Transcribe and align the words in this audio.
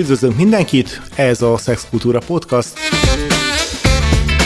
Üdvözlünk 0.00 0.36
mindenkit, 0.36 1.00
ez 1.14 1.42
a 1.42 1.56
Szexkultúra 1.56 2.18
Podcast, 2.26 2.78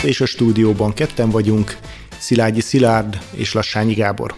és 0.03 0.21
a 0.21 0.27
stúdióban 0.27 0.93
ketten 0.93 1.31
vagyunk, 1.31 1.79
Szilágyi 2.19 2.61
Szilárd 2.61 3.19
és 3.33 3.53
Lassányi 3.53 3.95
Gábor. 3.95 4.35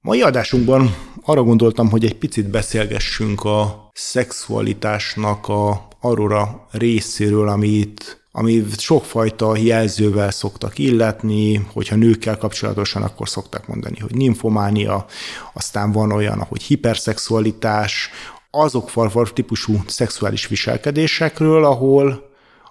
Mai 0.00 0.22
adásunkban 0.22 0.94
arra 1.22 1.42
gondoltam, 1.42 1.90
hogy 1.90 2.04
egy 2.04 2.14
picit 2.14 2.50
beszélgessünk 2.50 3.44
a 3.44 3.90
szexualitásnak 3.92 5.48
a 5.48 5.88
arról 6.00 6.66
részéről, 6.70 7.48
amit 7.48 8.22
ami 8.32 8.64
sokfajta 8.76 9.56
jelzővel 9.56 10.30
szoktak 10.30 10.78
illetni, 10.78 11.66
hogyha 11.72 11.96
nőkkel 11.96 12.36
kapcsolatosan, 12.36 13.02
akkor 13.02 13.28
szoktak 13.28 13.66
mondani, 13.66 13.98
hogy 13.98 14.14
nymfománia, 14.14 15.06
aztán 15.52 15.92
van 15.92 16.12
olyan, 16.12 16.42
hogy 16.42 16.62
hiperszexualitás, 16.62 18.10
azok 18.54 18.90
farfar 18.90 19.32
típusú 19.32 19.82
szexuális 19.86 20.46
viselkedésekről, 20.46 21.64
ahol, 21.64 22.30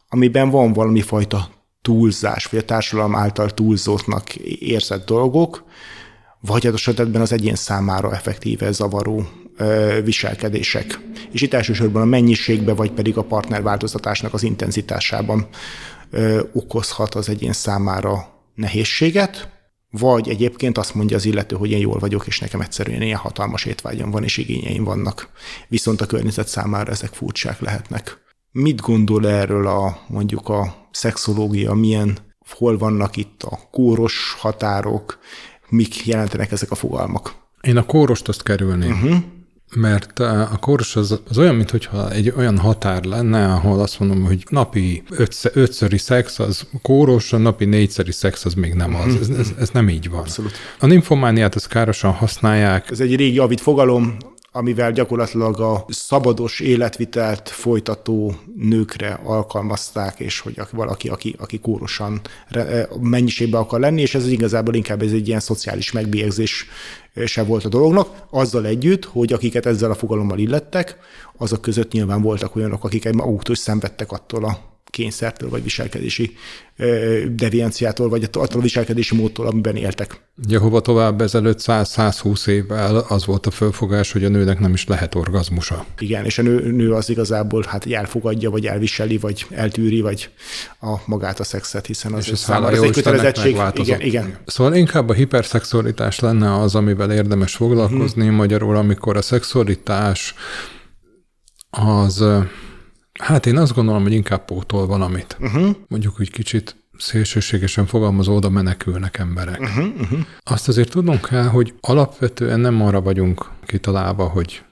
amiben 0.09 0.49
van 0.49 0.73
valami 0.73 1.01
fajta 1.01 1.49
túlzás, 1.81 2.45
vagy 2.45 2.59
a 2.59 2.65
társadalom 2.65 3.15
által 3.15 3.49
túlzottnak 3.49 4.35
érzett 4.35 5.05
dolgok, 5.05 5.63
vagy 6.39 6.67
adott 6.67 6.79
esetben 6.79 7.21
az 7.21 7.31
egyén 7.31 7.55
számára 7.55 8.13
effektíve 8.13 8.71
zavaró 8.71 9.27
viselkedések. 10.03 10.99
És 11.31 11.41
itt 11.41 11.53
elsősorban 11.53 12.01
a 12.01 12.05
mennyiségbe, 12.05 12.73
vagy 12.73 12.91
pedig 12.91 13.17
a 13.17 13.23
partnerváltoztatásnak 13.23 14.33
az 14.33 14.43
intenzitásában 14.43 15.47
okozhat 16.53 17.15
az 17.15 17.29
egyén 17.29 17.53
számára 17.53 18.27
nehézséget, 18.55 19.49
vagy 19.91 20.29
egyébként 20.29 20.77
azt 20.77 20.95
mondja 20.95 21.15
az 21.15 21.25
illető, 21.25 21.55
hogy 21.55 21.71
én 21.71 21.79
jól 21.79 21.99
vagyok, 21.99 22.27
és 22.27 22.39
nekem 22.39 22.61
egyszerűen 22.61 23.01
ilyen 23.01 23.17
hatalmas 23.17 23.65
étvágyam 23.65 24.11
van, 24.11 24.23
és 24.23 24.37
igényeim 24.37 24.83
vannak. 24.83 25.29
Viszont 25.67 26.01
a 26.01 26.05
környezet 26.05 26.47
számára 26.47 26.91
ezek 26.91 27.13
furcsák 27.13 27.59
lehetnek. 27.59 28.17
Mit 28.51 28.81
gondol 28.81 29.27
erről 29.27 29.67
a 29.67 29.99
mondjuk 30.07 30.49
a 30.49 30.87
szexológia, 30.91 31.73
milyen, 31.73 32.17
hol 32.57 32.77
vannak 32.77 33.17
itt 33.17 33.43
a 33.43 33.59
kóros 33.71 34.35
határok, 34.39 35.19
mik 35.69 36.05
jelentenek 36.05 36.51
ezek 36.51 36.71
a 36.71 36.75
fogalmak? 36.75 37.35
Én 37.61 37.77
a 37.77 37.85
kórost 37.85 38.27
azt 38.27 38.43
kerülném. 38.43 38.91
Uh-huh 38.91 39.23
mert 39.75 40.19
a 40.19 40.57
kóros 40.59 40.95
az, 40.95 41.19
az 41.29 41.37
olyan, 41.37 41.55
mintha 41.55 42.11
egy 42.11 42.33
olyan 42.37 42.57
határ 42.57 43.03
lenne, 43.03 43.45
ahol 43.53 43.79
azt 43.79 43.99
mondom, 43.99 44.23
hogy 44.23 44.43
napi 44.49 45.03
ötsz, 45.09 45.45
ötszöri 45.53 45.97
szex 45.97 46.39
az 46.39 46.67
kóros, 46.81 47.33
a 47.33 47.37
napi 47.37 47.65
négyszeri 47.65 48.11
szex 48.11 48.45
az 48.45 48.53
még 48.53 48.73
nem 48.73 48.95
az. 48.95 49.15
Ez, 49.15 49.29
ez, 49.29 49.51
ez 49.59 49.69
nem 49.69 49.89
így 49.89 50.09
van. 50.09 50.19
Abszolút. 50.19 50.51
A 50.79 50.85
nymfomániát 50.85 51.55
az 51.55 51.65
károsan 51.65 52.11
használják. 52.11 52.91
Ez 52.91 52.99
egy 52.99 53.15
régi 53.15 53.37
avit 53.37 53.61
fogalom, 53.61 54.17
amivel 54.51 54.91
gyakorlatilag 54.91 55.59
a 55.59 55.85
szabados 55.87 56.59
életvitelt 56.59 57.49
folytató 57.49 58.35
nőkre 58.55 59.19
alkalmazták, 59.23 60.19
és 60.19 60.39
hogy 60.39 60.61
valaki, 60.71 61.09
aki, 61.09 61.35
aki 61.39 61.59
kórosan 61.59 62.21
mennyiségben 62.99 63.61
akar 63.61 63.79
lenni, 63.79 64.01
és 64.01 64.15
ez 64.15 64.27
igazából 64.27 64.73
inkább 64.73 65.01
ez 65.01 65.11
egy 65.11 65.27
ilyen 65.27 65.39
szociális 65.39 65.91
megbélyegzés 65.91 66.65
se 67.25 67.43
volt 67.43 67.65
a 67.65 67.69
dolognak, 67.69 68.25
azzal 68.29 68.65
együtt, 68.65 69.05
hogy 69.05 69.33
akiket 69.33 69.65
ezzel 69.65 69.91
a 69.91 69.95
fogalommal 69.95 70.37
illettek, 70.37 70.97
azok 71.37 71.61
között 71.61 71.91
nyilván 71.91 72.21
voltak 72.21 72.55
olyanok, 72.55 72.83
akik 72.83 73.11
maguktól 73.11 73.55
szenvedtek 73.55 74.11
attól 74.11 74.45
a 74.45 74.70
kényszertől, 74.91 75.49
vagy 75.49 75.63
viselkedési 75.63 76.35
devianciától, 77.35 78.09
vagy 78.09 78.23
attól 78.23 78.47
a 78.53 78.59
viselkedési 78.59 79.15
módtól, 79.15 79.47
amiben 79.47 79.75
éltek. 79.75 80.21
hova 80.59 80.79
tovább 80.79 81.21
ezelőtt 81.21 81.59
100-120 81.61 82.47
évvel 82.47 83.05
az 83.07 83.25
volt 83.25 83.45
a 83.45 83.51
fölfogás, 83.51 84.11
hogy 84.11 84.23
a 84.23 84.29
nőnek 84.29 84.59
nem 84.59 84.73
is 84.73 84.85
lehet 84.87 85.15
orgazmusa. 85.15 85.85
Igen, 85.99 86.25
és 86.25 86.37
a 86.37 86.41
nő, 86.41 86.71
nő 86.71 86.93
az 86.93 87.09
igazából 87.09 87.65
hát 87.67 87.85
elfogadja, 87.91 88.49
vagy 88.49 88.65
elviseli, 88.65 89.17
vagy 89.17 89.45
eltűri, 89.49 90.01
vagy 90.01 90.29
a 90.81 90.95
magát 91.05 91.39
a 91.39 91.43
szexet, 91.43 91.85
hiszen 91.85 92.13
az, 92.13 92.25
és 92.25 92.31
ez 92.31 92.39
számára 92.39 92.83
egy 92.83 92.91
kötelezettség. 92.91 93.57
Igen, 93.73 94.01
igen. 94.01 94.37
Szóval 94.45 94.75
inkább 94.75 95.09
a 95.09 95.13
hiperszexualitás 95.13 96.19
lenne 96.19 96.59
az, 96.59 96.75
amivel 96.75 97.11
érdemes 97.11 97.55
foglalkozni, 97.55 98.25
hmm. 98.25 98.35
magyarul, 98.35 98.75
amikor 98.75 99.17
a 99.17 99.21
szexualitás 99.21 100.35
az 101.69 102.23
Hát 103.21 103.45
én 103.45 103.57
azt 103.57 103.73
gondolom, 103.73 104.03
hogy 104.03 104.13
inkább 104.13 104.45
pótol 104.45 104.87
valamit. 104.87 105.37
Uh-huh. 105.39 105.75
Mondjuk 105.87 106.19
úgy 106.19 106.31
kicsit 106.31 106.75
szélsőségesen 106.97 107.85
fogalmazó, 107.85 108.35
oda 108.35 108.49
menekülnek 108.49 109.17
emberek. 109.17 109.59
Uh-huh, 109.59 109.85
uh-huh. 109.99 110.19
Azt 110.43 110.67
azért 110.67 110.89
tudnunk 110.89 111.25
kell, 111.25 111.43
hogy 111.43 111.73
alapvetően 111.81 112.59
nem 112.59 112.81
arra 112.81 113.01
vagyunk 113.01 113.49
kitalálva, 113.65 114.27
hogy 114.27 114.63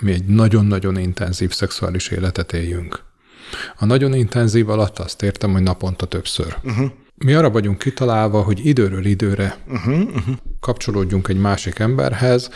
mi 0.00 0.12
egy 0.12 0.24
nagyon-nagyon 0.24 0.98
intenzív 0.98 1.52
szexuális 1.52 2.08
életet 2.08 2.52
éljünk. 2.52 3.02
A 3.76 3.84
nagyon 3.84 4.14
intenzív 4.14 4.68
alatt 4.68 4.98
azt 4.98 5.22
értem, 5.22 5.52
hogy 5.52 5.62
naponta 5.62 6.06
többször. 6.06 6.56
Uh-huh. 6.62 6.90
Mi 7.14 7.34
arra 7.34 7.50
vagyunk 7.50 7.78
kitalálva, 7.78 8.42
hogy 8.42 8.66
időről 8.66 9.04
időre 9.04 9.56
uh-huh, 9.68 9.98
uh-huh. 9.98 10.34
kapcsolódjunk 10.60 11.28
egy 11.28 11.40
másik 11.40 11.78
emberhez. 11.78 12.50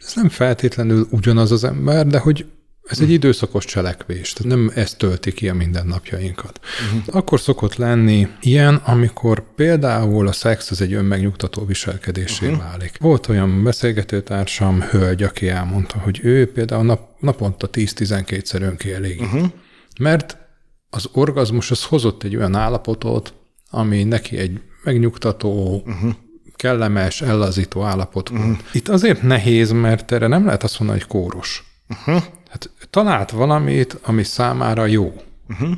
Ez 0.00 0.12
nem 0.14 0.28
feltétlenül 0.28 1.06
ugyanaz 1.10 1.52
az 1.52 1.64
ember, 1.64 2.06
de 2.06 2.18
hogy 2.18 2.46
ez 2.82 3.00
egy 3.00 3.10
időszakos 3.10 3.64
cselekvés, 3.64 4.32
tehát 4.32 4.56
nem 4.56 4.72
ez 4.74 4.94
tölti 4.94 5.32
ki 5.32 5.48
a 5.48 5.54
mindennapjainkat. 5.54 6.60
Uh-huh. 6.62 7.16
Akkor 7.16 7.40
szokott 7.40 7.76
lenni 7.76 8.28
ilyen, 8.40 8.74
amikor 8.74 9.54
például 9.54 10.28
a 10.28 10.32
szex 10.32 10.70
az 10.70 10.80
egy 10.80 10.92
önmegnyugtató 10.92 11.64
viselkedésé 11.64 12.46
uh-huh. 12.46 12.62
válik. 12.62 12.96
Volt 13.00 13.28
olyan 13.28 13.62
beszélgetőtársam, 13.62 14.80
hölgy, 14.80 15.22
aki 15.22 15.48
elmondta, 15.48 15.98
hogy 15.98 16.20
ő 16.22 16.52
például 16.52 16.84
nap, 16.84 17.08
naponta 17.20 17.68
10-12-szer 17.72 18.60
önkielégít. 18.60 19.32
Uh-huh. 19.32 19.50
Mert 19.98 20.36
az 20.90 21.08
orgazmus 21.12 21.70
az 21.70 21.84
hozott 21.84 22.22
egy 22.22 22.36
olyan 22.36 22.54
állapotot, 22.54 23.34
ami 23.70 24.04
neki 24.04 24.36
egy 24.36 24.60
megnyugtató, 24.84 25.82
uh-huh 25.86 26.14
kellemes, 26.56 27.20
ellazító 27.20 27.82
állapot 27.82 28.28
volt. 28.28 28.42
Uh-huh. 28.42 28.58
Itt 28.72 28.88
azért 28.88 29.22
nehéz, 29.22 29.70
mert 29.70 30.12
erre 30.12 30.26
nem 30.26 30.44
lehet 30.44 30.62
azt 30.62 30.78
mondani, 30.78 31.00
hogy 31.00 31.08
kóros. 31.08 31.71
Uh-huh. 31.92 32.22
Hát 32.50 32.70
talált 32.90 33.30
valamit, 33.30 33.98
ami 34.02 34.22
számára 34.22 34.86
jó. 34.86 35.12
Uh-huh. 35.48 35.70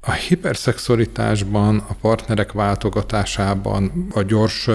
A 0.00 0.10
hiperszexualitásban, 0.10 1.84
a 1.88 1.94
partnerek 2.00 2.52
váltogatásában, 2.52 4.06
a 4.14 4.22
gyors 4.22 4.68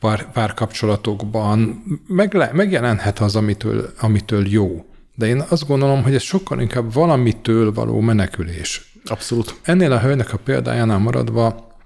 pár, 0.00 0.32
párkapcsolatokban 0.32 1.82
megle, 2.06 2.50
megjelenhet 2.52 3.18
az, 3.18 3.36
amitől, 3.36 3.92
amitől 4.00 4.48
jó. 4.48 4.84
De 5.14 5.26
én 5.26 5.44
azt 5.48 5.66
gondolom, 5.66 6.02
hogy 6.02 6.14
ez 6.14 6.22
sokkal 6.22 6.60
inkább 6.60 6.92
valamitől 6.92 7.72
való 7.72 8.00
menekülés. 8.00 8.92
Abszolút. 9.04 9.60
Ennél 9.62 9.92
a 9.92 10.00
hölgynek 10.00 10.32
a 10.32 10.36
példájánál 10.36 10.98
maradva, 10.98 11.76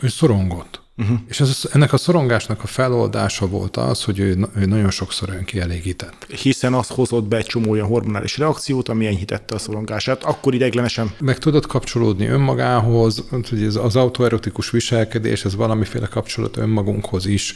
ő 0.00 0.08
szorongott. 0.08 0.82
Uh-huh. 0.96 1.18
És 1.28 1.40
ez, 1.40 1.62
ennek 1.72 1.92
a 1.92 1.96
szorongásnak 1.96 2.62
a 2.62 2.66
feloldása 2.66 3.46
volt 3.46 3.76
az, 3.76 4.04
hogy 4.04 4.18
ő, 4.18 4.48
ő 4.56 4.64
nagyon 4.64 4.90
sokszor 4.90 5.28
önkielégített. 5.28 6.26
Hiszen 6.28 6.74
az 6.74 6.88
hozott 6.88 7.24
be 7.24 7.36
egy 7.36 7.46
csomó 7.46 7.70
olyan 7.70 7.86
hormonális 7.86 8.38
reakciót, 8.38 8.88
ami 8.88 9.06
enyhítette 9.06 9.54
a 9.54 9.58
szorongását, 9.58 10.24
akkor 10.24 10.54
ideiglenesen. 10.54 11.10
Meg 11.20 11.38
tudott 11.38 11.66
kapcsolódni 11.66 12.26
önmagához, 12.26 13.24
hogy 13.30 13.62
ez 13.62 13.76
az 13.76 13.96
autoerotikus 13.96 14.70
viselkedés, 14.70 15.44
ez 15.44 15.54
valamiféle 15.54 16.06
kapcsolat 16.06 16.56
önmagunkhoz 16.56 17.26
is. 17.26 17.54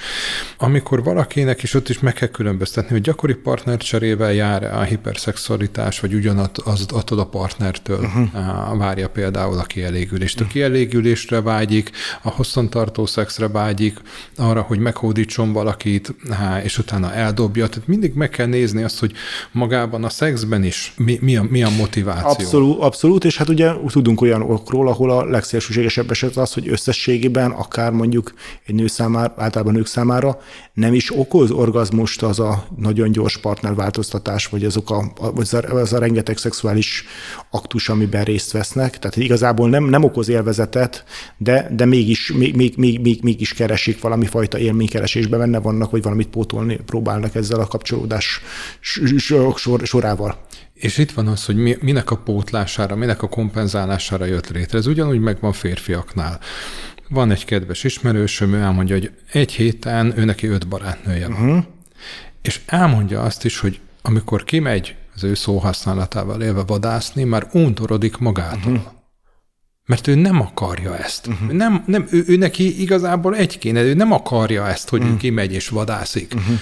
Amikor 0.59 1.03
valakinek 1.03 1.63
is 1.63 1.75
ott 1.75 1.89
is 1.89 1.99
meg 1.99 2.13
kell 2.13 2.29
különböztetni, 2.29 2.91
hogy 2.91 3.01
gyakori 3.01 3.35
partnercserével 3.35 4.33
jár 4.33 4.65
a 4.65 4.83
hiperszexualitás, 4.83 6.01
vagy 6.01 6.15
ugyanat 6.15 6.59
az 6.59 6.87
attól 6.89 7.19
a 7.19 7.27
partnertől 7.27 7.99
uh-huh. 7.99 8.79
várja 8.79 9.09
például 9.09 9.59
a 9.59 9.63
kielégülést. 9.63 10.41
A 10.41 10.47
kielégülésre 10.47 11.41
vágyik, 11.41 11.91
a 12.23 12.31
hosszantartó 12.31 13.07
szex 13.07 13.27
szexre 13.29 13.49
vágyik, 13.49 14.01
arra, 14.37 14.61
hogy 14.61 14.79
meghódítson 14.79 15.53
valakit, 15.53 16.15
és 16.65 16.79
utána 16.79 17.13
eldobja. 17.13 17.69
Tehát 17.69 17.89
mindig 17.89 18.15
meg 18.15 18.31
kell 18.31 18.47
nézni 18.47 18.83
azt, 18.83 18.99
hogy 18.99 19.13
magában 19.53 20.05
a 20.05 20.09
szexben 20.09 20.65
is 20.65 20.93
mi, 20.97 21.19
mi, 21.21 21.37
a, 21.37 21.43
mi 21.43 21.63
a 21.63 21.69
motiváció. 21.69 22.31
Abszolút, 22.31 22.81
abszolút, 22.81 23.25
és 23.25 23.37
hát 23.37 23.49
ugye 23.49 23.73
tudunk 23.87 24.21
olyan 24.21 24.43
okról, 24.43 24.89
ahol 24.89 25.11
a 25.11 25.25
legszélsőségesebb 25.25 26.11
eset 26.11 26.37
az, 26.37 26.53
hogy 26.53 26.69
összességében 26.69 27.51
akár 27.51 27.93
mondjuk 27.93 28.35
egy 28.67 28.75
nő 28.75 28.87
számára, 28.87 29.35
általában 29.37 29.75
nők 29.75 29.87
számára 29.87 30.39
nem 30.79 30.95
is 30.95 31.17
okoz 31.17 31.51
orgazmust 31.51 32.23
az 32.23 32.41
a 32.41 32.67
nagyon 32.77 33.13
gyors 33.13 33.39
partnerváltoztatás, 33.39 34.47
vagy 34.47 34.65
azok 34.65 34.91
a, 34.91 35.13
az 35.35 35.55
a, 35.55 35.59
az 35.59 35.93
a 35.93 35.99
rengeteg 35.99 36.37
szexuális 36.37 37.05
aktus, 37.51 37.89
amiben 37.89 38.25
részt 38.25 38.53
vesznek. 38.53 38.99
Tehát 38.99 39.17
igazából 39.17 39.69
nem, 39.69 39.85
nem 39.85 40.05
okoz 40.05 40.29
élvezetet, 40.29 41.05
de, 41.37 41.71
de 41.77 41.85
mégis, 41.85 42.33
még, 42.33 42.57
még, 42.57 42.75
még, 42.77 43.01
még, 43.01 43.18
mégis 43.23 43.55
keresik 43.55 44.01
valami 44.01 44.27
fajta 44.27 44.59
élménykeresésbe 44.59 45.37
benne 45.37 45.59
vannak, 45.59 45.91
vagy 45.91 46.03
valamit 46.03 46.29
pótolni 46.29 46.77
próbálnak 46.87 47.35
ezzel 47.35 47.61
a 47.61 47.67
kapcsolódás 47.67 48.41
sor, 49.17 49.81
sorával. 49.83 50.47
És 50.75 50.99
itt 50.99 51.11
van 51.11 51.27
az, 51.27 51.45
hogy 51.45 51.57
mi, 51.57 51.77
minek 51.81 52.11
a 52.11 52.17
pótlására, 52.17 52.97
minek 52.97 53.23
a 53.23 53.29
kompenzálására 53.29 54.25
jött 54.25 54.49
létre. 54.49 54.79
Ez 54.79 54.87
ugyanúgy 54.87 55.21
megvan 55.21 55.53
férfiaknál. 55.53 56.41
Van 57.09 57.31
egy 57.31 57.45
kedves 57.45 57.85
ismerősöm, 57.85 58.53
ő 58.53 58.59
elmondja, 58.61 58.95
hogy 58.95 59.11
egy 59.33 59.53
héten 59.53 60.19
ő 60.19 60.25
neki 60.25 60.47
öt 60.47 60.69
barátnője 60.69 61.29
van. 61.29 61.49
Uh-huh. 61.49 61.65
És 62.43 62.61
elmondja 62.67 63.23
azt 63.23 63.45
is, 63.45 63.59
hogy 63.59 63.81
amikor 64.03 64.45
kimegy 64.45 64.97
az 65.15 65.25
ő 65.25 65.35
szóhasználatával 65.35 66.43
élve 66.43 66.63
vadászni, 66.63 67.25
már 67.25 67.49
untorodik 67.53 68.17
magától. 68.17 68.73
Uh-huh. 68.73 68.98
Mert 69.89 70.07
ő 70.07 70.15
nem 70.15 70.41
akarja 70.41 70.99
ezt. 70.99 71.27
Uh-huh. 71.27 71.53
Nem, 71.53 71.83
nem, 71.87 72.07
ő, 72.11 72.25
ő 72.27 72.37
neki 72.37 72.81
igazából 72.81 73.37
egy 73.37 73.59
kéne, 73.59 73.83
ő 73.83 73.95
nem 73.95 74.13
akarja 74.13 74.69
ezt, 74.69 74.89
hogy 74.89 75.01
uh-huh. 75.01 75.15
ő 75.15 75.19
kimegy 75.19 75.53
és 75.53 75.69
vadászik. 75.69 76.33
Uh-huh 76.35 76.59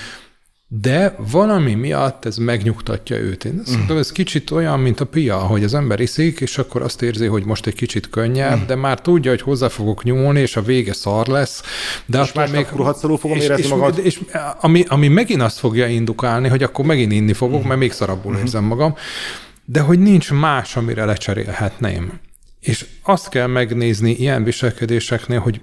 de 0.69 1.17
valami 1.31 1.75
miatt 1.75 2.25
ez 2.25 2.37
megnyugtatja 2.37 3.17
őt. 3.17 3.45
Én 3.45 3.63
mm. 3.93 3.97
ez 3.97 4.13
kicsit 4.13 4.51
olyan, 4.51 4.81
mint 4.81 5.01
a 5.01 5.05
pia, 5.05 5.37
hogy 5.37 5.65
az 5.65 5.75
ember 5.75 6.01
iszik, 6.01 6.41
és 6.41 6.59
akkor 6.59 6.83
azt 6.83 7.03
érzi, 7.03 7.27
hogy 7.27 7.45
most 7.45 7.67
egy 7.67 7.75
kicsit 7.75 8.11
könnyebb, 8.11 8.59
mm. 8.59 8.67
de 8.67 8.75
már 8.75 9.01
tudja, 9.01 9.31
hogy 9.31 9.41
hozzá 9.41 9.69
fogok 9.69 10.05
nyúlni, 10.05 10.41
és 10.41 10.57
a 10.57 10.63
vége 10.63 10.93
szar 10.93 11.27
lesz. 11.27 11.63
De 12.07 12.23
és 12.23 12.29
akkor 12.31 12.49
még 12.49 12.67
rohadszalul 12.75 13.19
fogom 13.19 13.37
és, 13.37 13.45
érezni 13.45 13.63
és, 13.65 13.69
magad. 13.69 13.99
És, 14.03 14.21
ami, 14.61 14.85
ami 14.89 15.09
megint 15.09 15.43
azt 15.43 15.59
fogja 15.59 15.87
indukálni, 15.87 16.49
hogy 16.49 16.63
akkor 16.63 16.85
megint 16.85 17.13
inni 17.13 17.33
fogok, 17.33 17.65
mm. 17.65 17.69
mert 17.69 17.81
még 17.81 17.93
szarabbul 17.93 18.33
mm. 18.33 18.39
érzem 18.39 18.65
magam. 18.65 18.95
De 19.65 19.81
hogy 19.81 19.99
nincs 19.99 20.33
más, 20.33 20.77
amire 20.77 21.05
lecserélhetném. 21.05 22.21
És 22.67 22.87
azt 23.03 23.29
kell 23.29 23.47
megnézni 23.47 24.11
ilyen 24.11 24.45
viselkedéseknél, 24.45 25.39
hogy 25.39 25.61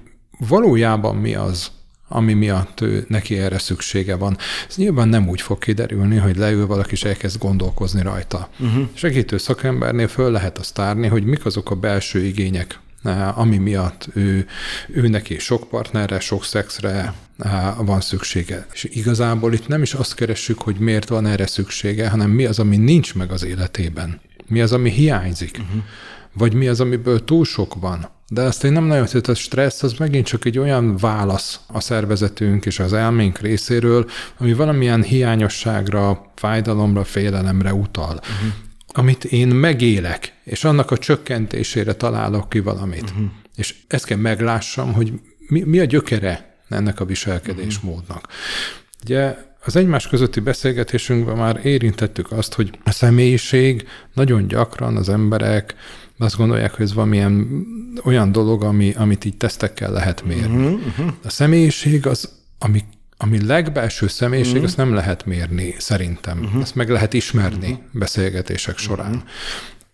valójában 0.47 1.15
mi 1.15 1.35
az, 1.35 1.71
ami 2.07 2.33
miatt 2.33 2.81
ő, 2.81 3.05
neki 3.07 3.37
erre 3.37 3.57
szüksége 3.57 4.15
van. 4.15 4.37
Ez 4.69 4.75
nyilván 4.75 5.07
nem 5.07 5.29
úgy 5.29 5.41
fog 5.41 5.57
kiderülni, 5.57 6.17
hogy 6.17 6.37
leül 6.37 6.67
valaki 6.67 6.91
és 6.91 7.03
elkezd 7.03 7.39
gondolkozni 7.39 8.01
rajta. 8.01 8.49
Uh-huh. 8.59 8.87
Segítő 8.93 9.37
szakembernél 9.37 10.07
föl 10.07 10.31
lehet 10.31 10.57
azt 10.57 10.73
tárni, 10.73 11.07
hogy 11.07 11.23
mik 11.23 11.45
azok 11.45 11.71
a 11.71 11.75
belső 11.75 12.25
igények, 12.25 12.79
eh, 13.03 13.39
ami 13.39 13.57
miatt 13.57 14.07
ő, 14.13 14.47
ő 14.87 15.07
neki 15.07 15.39
sok 15.39 15.69
partnerre, 15.69 16.19
sok 16.19 16.45
szexre 16.45 17.13
eh, 17.37 17.75
van 17.77 18.01
szüksége. 18.01 18.67
És 18.73 18.83
igazából 18.83 19.53
itt 19.53 19.67
nem 19.67 19.81
is 19.81 19.93
azt 19.93 20.15
keressük, 20.15 20.61
hogy 20.61 20.75
miért 20.75 21.09
van 21.09 21.25
erre 21.25 21.47
szüksége, 21.47 22.09
hanem 22.09 22.29
mi 22.29 22.45
az, 22.45 22.59
ami 22.59 22.77
nincs 22.77 23.15
meg 23.15 23.31
az 23.31 23.43
életében. 23.43 24.21
Mi 24.47 24.61
az, 24.61 24.71
ami 24.71 24.89
hiányzik. 24.89 25.57
Uh-huh. 25.59 25.83
Vagy 26.33 26.53
mi 26.53 26.67
az, 26.67 26.79
amiből 26.79 27.23
túl 27.23 27.45
sok 27.45 27.75
van. 27.79 28.09
De 28.27 28.41
azt 28.41 28.63
én 28.63 28.71
nem 28.71 28.83
nagyon 28.83 29.07
hogy 29.11 29.23
a 29.27 29.33
stressz 29.33 29.83
az 29.83 29.93
megint 29.93 30.25
csak 30.25 30.45
egy 30.45 30.57
olyan 30.57 30.97
válasz 30.97 31.59
a 31.67 31.79
szervezetünk 31.79 32.65
és 32.65 32.79
az 32.79 32.93
elménk 32.93 33.39
részéről, 33.39 34.09
ami 34.37 34.53
valamilyen 34.53 35.03
hiányosságra, 35.03 36.31
fájdalomra, 36.35 37.03
félelemre 37.03 37.73
utal. 37.73 38.19
Uh-huh. 38.19 38.53
Amit 38.87 39.25
én 39.25 39.47
megélek, 39.47 40.33
és 40.43 40.63
annak 40.63 40.91
a 40.91 40.97
csökkentésére 40.97 41.93
találok 41.93 42.49
ki 42.49 42.59
valamit. 42.59 43.09
Uh-huh. 43.09 43.25
És 43.55 43.75
ezt 43.87 44.05
kell 44.05 44.17
meglássam, 44.17 44.93
hogy 44.93 45.13
mi, 45.47 45.61
mi 45.61 45.79
a 45.79 45.85
gyökere 45.85 46.57
ennek 46.69 46.99
a 46.99 47.05
viselkedésmódnak. 47.05 48.27
Uh-huh. 48.27 49.03
Ugye 49.03 49.35
az 49.65 49.75
egymás 49.75 50.07
közötti 50.07 50.39
beszélgetésünkben 50.39 51.37
már 51.37 51.59
érintettük 51.63 52.31
azt, 52.31 52.53
hogy 52.53 52.79
a 52.83 52.91
személyiség 52.91 53.87
nagyon 54.13 54.47
gyakran 54.47 54.97
az 54.97 55.09
emberek 55.09 55.75
azt 56.17 56.37
gondolják, 56.37 56.73
hogy 56.73 56.85
ez 56.85 56.93
valamilyen 56.93 57.65
olyan 58.03 58.31
dolog, 58.31 58.63
ami, 58.63 58.93
amit 58.93 59.25
így 59.25 59.37
tesztekkel 59.37 59.91
lehet 59.91 60.23
mérni. 60.25 60.65
Uh-huh. 60.65 61.11
A 61.23 61.29
személyiség 61.29 62.07
az, 62.07 62.29
ami, 62.59 62.83
ami 63.17 63.45
legbelső 63.45 64.07
személyiség, 64.07 64.53
uh-huh. 64.53 64.67
azt 64.67 64.77
nem 64.77 64.93
lehet 64.93 65.25
mérni, 65.25 65.75
szerintem. 65.77 66.39
Uh-huh. 66.39 66.61
Ezt 66.61 66.75
meg 66.75 66.89
lehet 66.89 67.13
ismerni 67.13 67.71
uh-huh. 67.71 67.85
beszélgetések 67.91 68.77
során. 68.77 69.13
Uh-huh. 69.13 69.29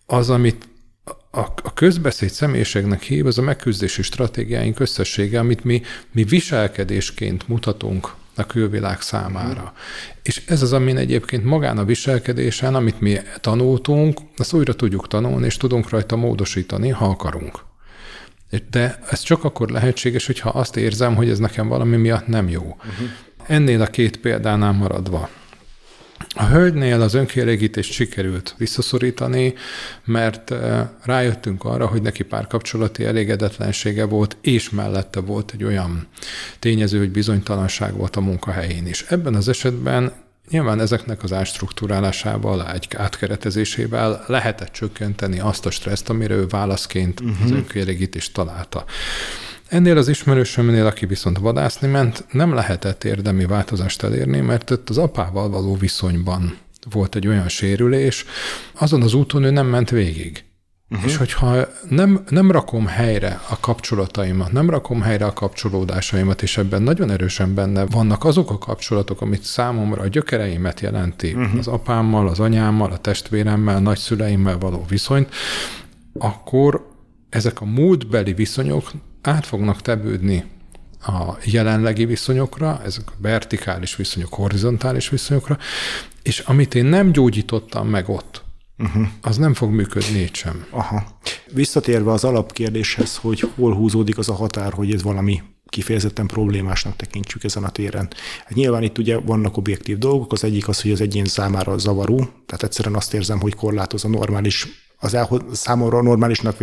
Az, 0.06 0.30
amit 0.30 0.68
a, 1.30 1.40
a 1.40 1.74
közbeszéd 1.74 2.30
személyiségnek 2.30 3.02
hív, 3.02 3.26
az 3.26 3.38
a 3.38 3.42
megküzdési 3.42 4.02
stratégiáink 4.02 4.80
összessége, 4.80 5.38
amit 5.38 5.64
mi, 5.64 5.82
mi 6.12 6.24
viselkedésként 6.24 7.48
mutatunk 7.48 8.14
a 8.34 8.46
külvilág 8.46 9.00
számára. 9.00 9.62
Mm. 9.62 9.78
És 10.22 10.42
ez 10.46 10.62
az, 10.62 10.72
amin 10.72 10.96
egyébként 10.96 11.44
magán 11.44 11.78
a 11.78 11.84
viselkedésen, 11.84 12.74
amit 12.74 13.00
mi 13.00 13.18
tanultunk, 13.40 14.20
azt 14.36 14.52
újra 14.52 14.74
tudjuk 14.74 15.08
tanulni, 15.08 15.46
és 15.46 15.56
tudunk 15.56 15.88
rajta 15.88 16.16
módosítani, 16.16 16.88
ha 16.88 17.04
akarunk. 17.04 17.58
De 18.70 18.98
ez 19.10 19.20
csak 19.20 19.44
akkor 19.44 19.68
lehetséges, 19.68 20.26
hogyha 20.26 20.48
azt 20.48 20.76
érzem, 20.76 21.14
hogy 21.14 21.28
ez 21.28 21.38
nekem 21.38 21.68
valami 21.68 21.96
miatt 21.96 22.26
nem 22.26 22.48
jó. 22.48 22.62
Uh-huh. 22.62 23.08
Ennél 23.46 23.82
a 23.82 23.86
két 23.86 24.16
példánál 24.16 24.72
maradva. 24.72 25.28
A 26.40 26.46
hölgynél 26.46 27.00
az 27.00 27.14
önkielégítést 27.14 27.92
sikerült 27.92 28.54
visszaszorítani, 28.58 29.54
mert 30.04 30.50
eh, 30.50 30.88
rájöttünk 31.04 31.64
arra, 31.64 31.86
hogy 31.86 32.02
neki 32.02 32.22
párkapcsolati 32.22 33.04
elégedetlensége 33.04 34.04
volt, 34.04 34.36
és 34.40 34.70
mellette 34.70 35.20
volt 35.20 35.50
egy 35.54 35.64
olyan 35.64 36.06
tényező, 36.58 36.98
hogy 36.98 37.10
bizonytalanság 37.10 37.94
volt 37.94 38.16
a 38.16 38.20
munkahelyén 38.20 38.86
is. 38.86 39.02
Ebben 39.08 39.34
az 39.34 39.48
esetben 39.48 40.12
Nyilván 40.50 40.80
ezeknek 40.80 41.22
az 41.22 41.32
átstruktúrálásával, 41.32 42.70
egy 42.72 42.88
átkeretezésével 42.96 44.24
lehetett 44.26 44.72
csökkenteni 44.72 45.40
azt 45.40 45.66
a 45.66 45.70
stresszt, 45.70 46.08
amire 46.08 46.34
ő 46.34 46.46
válaszként 46.46 47.20
uh-huh. 47.20 47.44
az 47.44 47.50
önkielégítést 47.50 48.32
találta. 48.32 48.84
Ennél 49.70 49.96
az 49.96 50.08
ismerősömnél, 50.08 50.86
aki 50.86 51.06
viszont 51.06 51.38
vadászni 51.38 51.88
ment, 51.88 52.24
nem 52.32 52.54
lehetett 52.54 53.04
érdemi 53.04 53.44
változást 53.46 54.02
elérni, 54.02 54.40
mert 54.40 54.70
ott 54.70 54.88
az 54.88 54.98
apával 54.98 55.50
való 55.50 55.76
viszonyban 55.76 56.58
volt 56.90 57.14
egy 57.14 57.26
olyan 57.26 57.48
sérülés, 57.48 58.24
azon 58.78 59.02
az 59.02 59.14
úton 59.14 59.42
ő 59.42 59.50
nem 59.50 59.66
ment 59.66 59.90
végig. 59.90 60.44
Uh-huh. 60.90 61.06
És 61.06 61.16
hogyha 61.16 61.68
nem, 61.88 62.24
nem 62.28 62.50
rakom 62.50 62.86
helyre 62.86 63.40
a 63.48 63.60
kapcsolataimat, 63.60 64.52
nem 64.52 64.70
rakom 64.70 65.00
helyre 65.00 65.24
a 65.24 65.32
kapcsolódásaimat, 65.32 66.42
és 66.42 66.56
ebben 66.56 66.82
nagyon 66.82 67.10
erősen 67.10 67.54
benne 67.54 67.84
vannak 67.86 68.24
azok 68.24 68.50
a 68.50 68.58
kapcsolatok, 68.58 69.20
amit 69.20 69.42
számomra 69.42 70.02
a 70.02 70.08
gyökereimet 70.08 70.80
jelenti, 70.80 71.32
uh-huh. 71.32 71.58
az 71.58 71.66
apámmal, 71.66 72.28
az 72.28 72.40
anyámmal, 72.40 72.90
a 72.90 72.98
testvéremmel, 72.98 73.80
nagyszüleimmel 73.80 74.58
való 74.58 74.84
viszonyt, 74.88 75.34
akkor 76.18 76.88
ezek 77.28 77.60
a 77.60 77.64
múltbeli 77.64 78.32
viszonyok 78.32 78.90
át 79.22 79.46
fognak 79.46 79.82
tevődni 79.82 80.44
a 81.06 81.36
jelenlegi 81.44 82.04
viszonyokra, 82.04 82.80
ezek 82.84 83.10
a 83.10 83.12
vertikális 83.18 83.96
viszonyok, 83.96 84.34
horizontális 84.34 85.08
viszonyokra, 85.08 85.58
és 86.22 86.38
amit 86.38 86.74
én 86.74 86.84
nem 86.84 87.12
gyógyítottam 87.12 87.88
meg 87.88 88.08
ott, 88.08 88.44
uh-huh. 88.78 89.06
az 89.20 89.36
nem 89.36 89.54
fog 89.54 89.70
működni 89.70 90.18
itt 90.18 90.34
sem. 90.34 90.66
Aha. 90.70 91.18
Visszatérve 91.52 92.12
az 92.12 92.24
alapkérdéshez, 92.24 93.16
hogy 93.16 93.48
hol 93.54 93.74
húzódik 93.74 94.18
az 94.18 94.28
a 94.28 94.34
határ, 94.34 94.72
hogy 94.72 94.92
ez 94.92 95.02
valami 95.02 95.42
kifejezetten 95.66 96.26
problémásnak 96.26 96.96
tekintsük 96.96 97.44
ezen 97.44 97.64
a 97.64 97.70
téren. 97.70 98.08
Hát 98.44 98.54
nyilván 98.54 98.82
itt 98.82 98.98
ugye 98.98 99.16
vannak 99.18 99.56
objektív 99.56 99.98
dolgok, 99.98 100.32
az 100.32 100.44
egyik 100.44 100.68
az, 100.68 100.82
hogy 100.82 100.90
az 100.90 101.00
egyén 101.00 101.24
számára 101.24 101.78
zavaró, 101.78 102.16
tehát 102.16 102.62
egyszerűen 102.62 102.94
azt 102.94 103.14
érzem, 103.14 103.40
hogy 103.40 103.54
korlátoz 103.54 104.04
a 104.04 104.08
normális, 104.08 104.66
az 104.98 105.14
elhoz, 105.14 105.40
számomra 105.52 106.02
normálisnak 106.02 106.58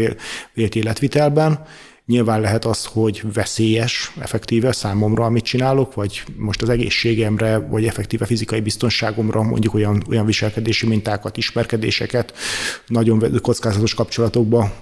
vélt 0.53 0.75
életvitelben, 0.75 1.65
Nyilván 2.07 2.41
lehet 2.41 2.65
az, 2.65 2.85
hogy 2.85 3.23
veszélyes 3.33 4.11
effektíve 4.19 4.71
számomra, 4.71 5.25
amit 5.25 5.43
csinálok, 5.43 5.93
vagy 5.93 6.23
most 6.37 6.61
az 6.61 6.69
egészségemre, 6.69 7.57
vagy 7.57 7.85
effektíve 7.85 8.25
fizikai 8.25 8.59
biztonságomra 8.59 9.43
mondjuk 9.43 9.73
olyan, 9.73 10.03
olyan 10.09 10.25
viselkedési 10.25 10.87
mintákat, 10.87 11.37
ismerkedéseket, 11.37 12.33
nagyon 12.87 13.39
kockázatos 13.41 13.93
kapcsolatokba 13.93 14.73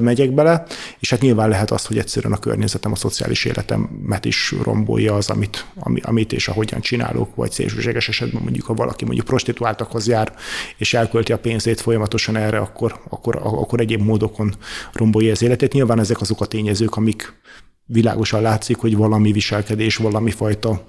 megyek 0.00 0.32
bele, 0.32 0.64
és 0.98 1.10
hát 1.10 1.20
nyilván 1.20 1.48
lehet 1.48 1.70
az, 1.70 1.86
hogy 1.86 1.98
egyszerűen 1.98 2.32
a 2.32 2.38
környezetem, 2.38 2.92
a 2.92 2.96
szociális 2.96 3.44
életemet 3.44 4.24
is 4.24 4.54
rombolja 4.62 5.14
az, 5.14 5.30
amit, 5.30 5.66
amit 6.02 6.32
és 6.32 6.48
ahogyan 6.48 6.80
csinálok, 6.80 7.34
vagy 7.34 7.50
szélsőséges 7.50 8.08
esetben 8.08 8.42
mondjuk, 8.42 8.66
ha 8.66 8.74
valaki 8.74 9.04
mondjuk 9.04 9.26
prostituáltakhoz 9.26 10.08
jár, 10.08 10.34
és 10.76 10.94
elkölti 10.94 11.32
a 11.32 11.38
pénzét 11.38 11.80
folyamatosan 11.80 12.36
erre, 12.36 12.58
akkor, 12.58 13.00
akkor, 13.08 13.40
akkor 13.42 13.80
egyéb 13.80 14.00
módokon 14.00 14.54
rombolja 14.92 15.32
az 15.32 15.42
életét. 15.42 15.72
Nyilván 15.72 15.98
ezek 15.98 16.20
azok 16.20 16.40
a 16.40 16.50
tényezők, 16.52 16.96
amik 16.96 17.40
világosan 17.86 18.42
látszik, 18.42 18.76
hogy 18.76 18.96
valami 18.96 19.32
viselkedés, 19.32 19.96
valami 19.96 20.30
fajta 20.30 20.84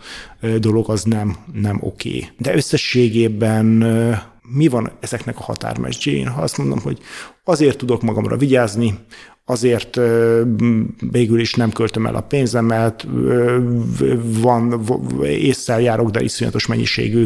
dolog 0.59 0.89
az 0.89 1.03
nem, 1.03 1.37
nem 1.53 1.77
oké. 1.81 2.09
Okay. 2.09 2.29
De 2.37 2.55
összességében 2.55 3.65
mi 4.41 4.67
van 4.67 4.91
ezeknek 4.99 5.39
a 5.39 5.43
határmesdjén? 5.43 6.27
Ha 6.27 6.41
azt 6.41 6.57
mondom, 6.57 6.79
hogy 6.79 6.99
azért 7.43 7.77
tudok 7.77 8.01
magamra 8.01 8.37
vigyázni, 8.37 8.99
azért 9.45 9.99
végül 11.11 11.39
is 11.39 11.53
nem 11.53 11.71
költöm 11.71 12.05
el 12.05 12.15
a 12.15 12.21
pénzemet, 12.21 13.07
van, 14.41 14.83
észszel 15.23 15.81
járok, 15.81 16.09
de 16.09 16.21
iszonyatos 16.21 16.65
mennyiségű, 16.65 17.25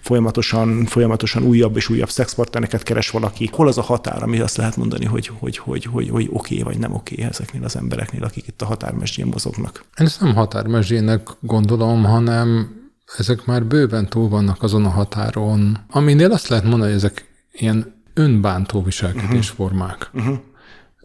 folyamatosan, 0.00 0.84
folyamatosan 0.84 1.42
újabb 1.42 1.76
és 1.76 1.88
újabb 1.88 2.08
szexpartnereket 2.08 2.82
keres 2.82 3.10
valaki. 3.10 3.50
Hol 3.52 3.68
az 3.68 3.78
a 3.78 3.82
határ, 3.82 4.22
ami 4.22 4.40
azt 4.40 4.56
lehet 4.56 4.76
mondani, 4.76 5.04
hogy, 5.04 5.26
hogy, 5.38 5.58
hogy, 5.58 5.84
hogy, 5.84 6.08
hogy 6.08 6.28
oké 6.32 6.60
okay, 6.60 6.72
vagy 6.72 6.78
nem 6.78 6.94
oké 6.94 7.14
okay 7.14 7.30
ezeknél 7.30 7.64
az 7.64 7.76
embereknél, 7.76 8.22
akik 8.22 8.46
itt 8.46 8.62
a 8.62 8.66
határmesdjén 8.66 9.26
mozognak? 9.26 9.84
Ezt 9.94 10.20
nem 10.20 10.34
határmesdjének 10.34 11.28
gondolom, 11.40 12.04
hanem 12.04 12.74
ezek 13.18 13.44
már 13.44 13.64
bőven 13.64 14.08
túl 14.08 14.28
vannak 14.28 14.62
azon 14.62 14.84
a 14.84 14.88
határon, 14.88 15.78
aminél 15.90 16.32
azt 16.32 16.48
lehet 16.48 16.64
mondani, 16.64 16.90
hogy 16.90 17.00
ezek 17.00 17.24
ilyen 17.52 17.94
önbántó 18.14 18.82
viselkedésformák. 18.82 20.10
Uh-huh. 20.12 20.30
Uh-huh 20.30 20.44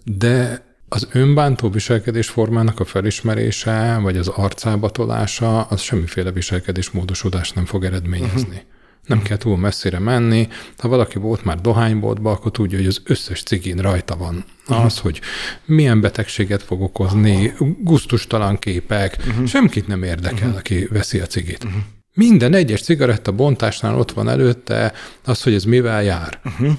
de 0.03 0.65
az 0.89 1.08
önbántó 1.12 1.70
viselkedés 1.70 2.29
formának 2.29 2.79
a 2.79 2.86
felismerése, 2.86 4.00
vagy 4.01 4.17
az 4.17 4.27
arcába 4.27 4.89
tolása, 4.89 5.62
az 5.62 5.81
semmiféle 5.81 6.31
viselkedés 6.31 6.89
módosulást 6.89 7.55
nem 7.55 7.65
fog 7.65 7.84
eredményezni. 7.84 8.41
Uh-huh. 8.41 8.62
Nem 9.05 9.22
kell 9.22 9.38
túl 9.38 9.58
messzire 9.58 10.00
menni. 10.00 10.48
Ha 10.77 10.88
valaki 10.88 11.20
volt 11.20 11.43
már 11.43 11.62
dohányboltba, 11.62 12.31
akkor 12.31 12.51
tudja, 12.51 12.77
hogy 12.77 12.88
az 12.88 13.01
összes 13.03 13.43
cigin 13.43 13.77
rajta 13.77 14.17
van 14.17 14.46
uh-huh. 14.67 14.86
az, 14.86 15.00
hogy 15.00 15.22
milyen 15.65 16.01
betegséget 16.01 16.63
fog 16.63 16.81
okozni, 16.81 17.53
guztustalan 17.79 18.60
képek, 18.60 19.17
uh-huh. 19.27 19.46
semkit 19.46 19.88
nem 19.88 20.03
érdekel, 20.03 20.38
uh-huh. 20.38 20.55
aki 20.55 20.88
veszi 20.91 21.20
a 21.20 21.25
cigit. 21.25 21.63
Uh-huh. 21.63 21.81
Minden 22.13 22.53
egyes 22.53 22.81
cigaretta 22.81 23.31
bontásnál 23.31 23.98
ott 23.98 24.12
van 24.12 24.29
előtte 24.29 24.93
az, 25.25 25.43
hogy 25.43 25.53
ez 25.53 25.63
mivel 25.63 26.03
jár. 26.03 26.39
Uh-huh. 26.46 26.72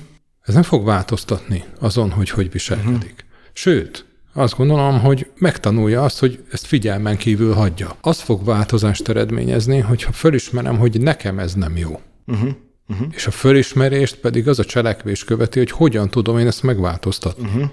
Ez 0.42 0.54
nem 0.54 0.62
fog 0.62 0.84
változtatni 0.84 1.64
azon, 1.80 2.11
hogy 2.11 2.30
hogy 2.30 2.50
viselkedik. 2.50 2.94
Uh-huh. 2.94 3.50
Sőt, 3.52 4.04
azt 4.32 4.56
gondolom, 4.56 5.00
hogy 5.00 5.30
megtanulja 5.38 6.02
azt, 6.02 6.18
hogy 6.18 6.44
ezt 6.50 6.66
figyelmen 6.66 7.16
kívül 7.16 7.54
hagyja. 7.54 7.96
Az 8.00 8.20
fog 8.20 8.44
változást 8.44 9.08
eredményezni, 9.08 9.78
hogyha 9.78 10.12
fölismerem, 10.12 10.78
hogy 10.78 11.00
nekem 11.00 11.38
ez 11.38 11.54
nem 11.54 11.76
jó. 11.76 12.00
Uh-huh. 12.26 12.50
Uh-huh. 12.88 13.06
És 13.11 13.26
a 13.26 13.30
fölismerést 13.30 14.16
pedig 14.16 14.49
az 14.49 14.58
a 14.58 14.64
cselekvés 14.64 15.25
követi, 15.25 15.58
hogy 15.58 15.70
hogyan 15.70 16.08
tudom 16.11 16.38
én 16.38 16.46
ezt 16.46 16.62
megváltoztatni. 16.62 17.46
Uh-huh. 17.46 17.70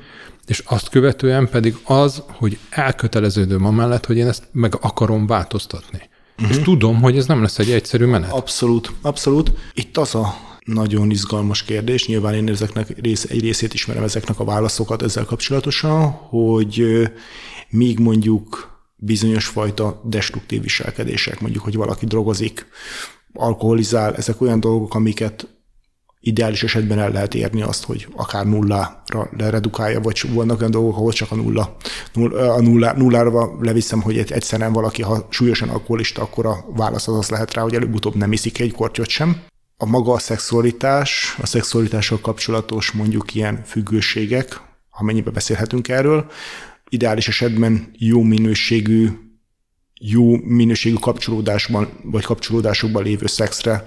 És 0.47 0.63
azt 0.65 0.89
követően 0.89 1.49
pedig 1.49 1.77
az, 1.83 2.23
hogy 2.27 2.57
elköteleződöm 2.69 3.65
amellett, 3.65 4.05
hogy 4.05 4.17
én 4.17 4.27
ezt 4.27 4.43
meg 4.51 4.77
akarom 4.81 5.27
változtatni. 5.27 6.09
Uh-huh. 6.38 6.57
És 6.57 6.63
tudom, 6.63 7.01
hogy 7.01 7.17
ez 7.17 7.25
nem 7.25 7.41
lesz 7.41 7.59
egy 7.59 7.71
egyszerű 7.71 8.05
menet. 8.05 8.31
Abszolút, 8.31 8.91
abszolút. 9.01 9.51
Itt 9.73 9.97
az 9.97 10.15
a 10.15 10.35
nagyon 10.73 11.09
izgalmas 11.09 11.63
kérdés, 11.63 12.07
nyilván 12.07 12.33
én 12.33 12.49
ezeknek 12.49 13.01
rész, 13.01 13.23
egy 13.23 13.41
részét 13.41 13.73
ismerem 13.73 14.03
ezeknek 14.03 14.39
a 14.39 14.43
válaszokat 14.43 15.01
ezzel 15.01 15.25
kapcsolatosan, 15.25 16.09
hogy 16.09 17.09
még 17.69 17.99
mondjuk 17.99 18.77
bizonyos 18.95 19.45
fajta 19.45 20.01
destruktív 20.03 20.61
viselkedések, 20.61 21.39
mondjuk, 21.41 21.63
hogy 21.63 21.75
valaki 21.75 22.05
drogozik, 22.05 22.67
alkoholizál, 23.33 24.15
ezek 24.15 24.41
olyan 24.41 24.59
dolgok, 24.59 24.95
amiket 24.95 25.47
ideális 26.19 26.63
esetben 26.63 26.99
el 26.99 27.11
lehet 27.11 27.35
érni 27.35 27.61
azt, 27.61 27.83
hogy 27.83 28.07
akár 28.15 28.45
nullára 28.45 29.29
leredukálja, 29.38 29.99
vagy 29.99 30.33
vannak 30.33 30.59
olyan 30.59 30.71
dolgok, 30.71 30.95
ahol 30.95 31.11
csak 31.11 31.31
a 31.31 31.35
nulla, 31.35 31.75
nulla 32.13 32.53
a 32.53 32.61
nulla, 32.61 32.93
nullára 32.93 33.57
leviszem, 33.61 34.01
hogy 34.01 34.17
egyszerűen 34.17 34.73
valaki, 34.73 35.01
ha 35.01 35.27
súlyosan 35.29 35.69
alkoholista, 35.69 36.21
akkor 36.21 36.45
a 36.45 36.65
válasz 36.75 37.07
az, 37.07 37.17
az 37.17 37.29
lehet 37.29 37.53
rá, 37.53 37.61
hogy 37.61 37.75
előbb-utóbb 37.75 38.15
nem 38.15 38.31
iszik 38.31 38.59
egy 38.59 38.73
kortyot 38.73 39.07
sem. 39.07 39.41
A 39.81 39.86
maga 39.86 40.13
a 40.13 40.19
szexualitás, 40.19 41.38
a 41.41 41.45
szexualitással 41.45 42.19
kapcsolatos 42.21 42.91
mondjuk 42.91 43.36
ilyen 43.36 43.63
függőségek, 43.65 44.62
amennyiben 44.89 45.33
beszélhetünk 45.33 45.88
erről, 45.88 46.31
ideális 46.89 47.27
esetben 47.27 47.91
jó 47.98 48.21
minőségű 48.21 49.09
jó 50.01 50.36
minőségű 50.36 50.95
kapcsolódásban, 50.95 51.89
vagy 52.03 52.24
kapcsolódásokban 52.24 53.03
lévő 53.03 53.27
szexre 53.27 53.86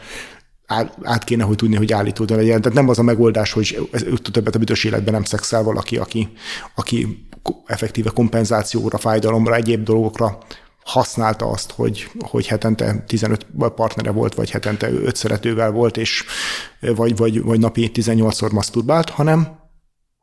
át 1.02 1.24
kéne, 1.24 1.44
hogy 1.44 1.56
tudni, 1.56 1.76
hogy 1.76 1.92
állítódva 1.92 2.36
legyen. 2.36 2.60
Tehát 2.60 2.78
nem 2.78 2.88
az 2.88 2.98
a 2.98 3.02
megoldás, 3.02 3.52
hogy 3.52 3.88
többet 4.32 4.54
a 4.54 4.58
büdös 4.58 4.84
életben 4.84 5.12
nem 5.12 5.24
szexel 5.24 5.62
valaki, 5.62 5.96
aki, 5.96 6.28
aki 6.74 7.28
effektíve 7.66 8.10
kompenzációra, 8.10 8.98
fájdalomra, 8.98 9.54
egyéb 9.54 9.82
dolgokra 9.82 10.38
használta 10.84 11.46
azt, 11.46 11.70
hogy, 11.70 12.10
hogy 12.20 12.46
hetente 12.46 13.04
15 13.06 13.46
partnere 13.74 14.10
volt, 14.10 14.34
vagy 14.34 14.50
hetente 14.50 14.90
5 14.90 15.16
szeretővel 15.16 15.70
volt, 15.70 15.96
és 15.96 16.24
vagy, 16.80 17.16
vagy, 17.16 17.42
vagy 17.42 17.60
napi 17.60 17.90
18-szor 17.94 18.52
maszturbált, 18.52 19.10
hanem 19.10 19.60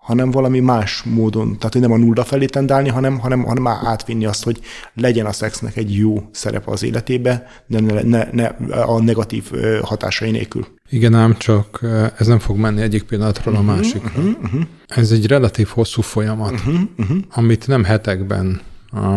hanem 0.10 0.32
valami 0.32 0.60
más 0.60 1.04
módon, 1.04 1.58
tehát 1.58 1.74
hogy 1.74 1.82
nem 1.82 1.92
a 1.92 1.98
nulla 1.98 2.24
felé 2.24 2.46
tendálni, 2.46 2.90
hanem, 2.90 3.20
hanem, 3.20 3.44
hanem 3.44 3.64
már 3.64 3.78
átvinni 3.84 4.26
azt, 4.26 4.44
hogy 4.44 4.60
legyen 4.94 5.26
a 5.26 5.32
szexnek 5.32 5.76
egy 5.76 5.96
jó 5.96 6.30
szerepe 6.32 6.72
az 6.72 6.84
életébe, 6.84 7.48
de 7.68 7.80
ne, 7.80 8.02
ne, 8.02 8.28
ne 8.32 8.46
a 8.82 9.02
negatív 9.02 9.52
hatásai 9.82 10.32
nélkül. 10.32 10.68
Igen, 10.90 11.14
ám 11.14 11.38
csak 11.38 11.86
ez 12.18 12.28
nem 12.28 12.40
fog 12.40 12.58
menni 12.58 12.82
egyik 12.82 13.04
pillanatról 13.04 13.56
a 13.56 13.62
mhm, 13.62 13.68
másikra. 13.68 14.20
Uh-huh, 14.20 14.44
uh-huh. 14.44 14.62
Ez 14.88 15.12
egy 15.12 15.28
relatív 15.28 15.68
hosszú 15.68 16.02
folyamat, 16.02 16.52
uh-huh, 16.52 16.80
uh-huh. 16.98 17.18
amit 17.30 17.68
nem 17.68 17.84
hetekben, 17.84 18.62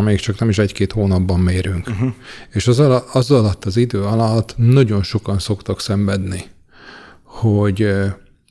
még 0.04 0.18
csak 0.20 0.38
nem 0.38 0.48
is 0.48 0.58
egy-két 0.58 0.92
hónapban 0.92 1.40
mérünk. 1.40 1.88
Uh-huh. 1.88 2.12
És 2.50 2.66
az, 2.66 2.80
alatt, 2.80 3.08
az 3.12 3.30
alatt, 3.30 3.64
az 3.64 3.76
idő 3.76 4.02
alatt 4.02 4.54
nagyon 4.56 5.02
sokan 5.02 5.38
szoktak 5.38 5.80
szenvedni, 5.80 6.44
hogy 7.22 7.92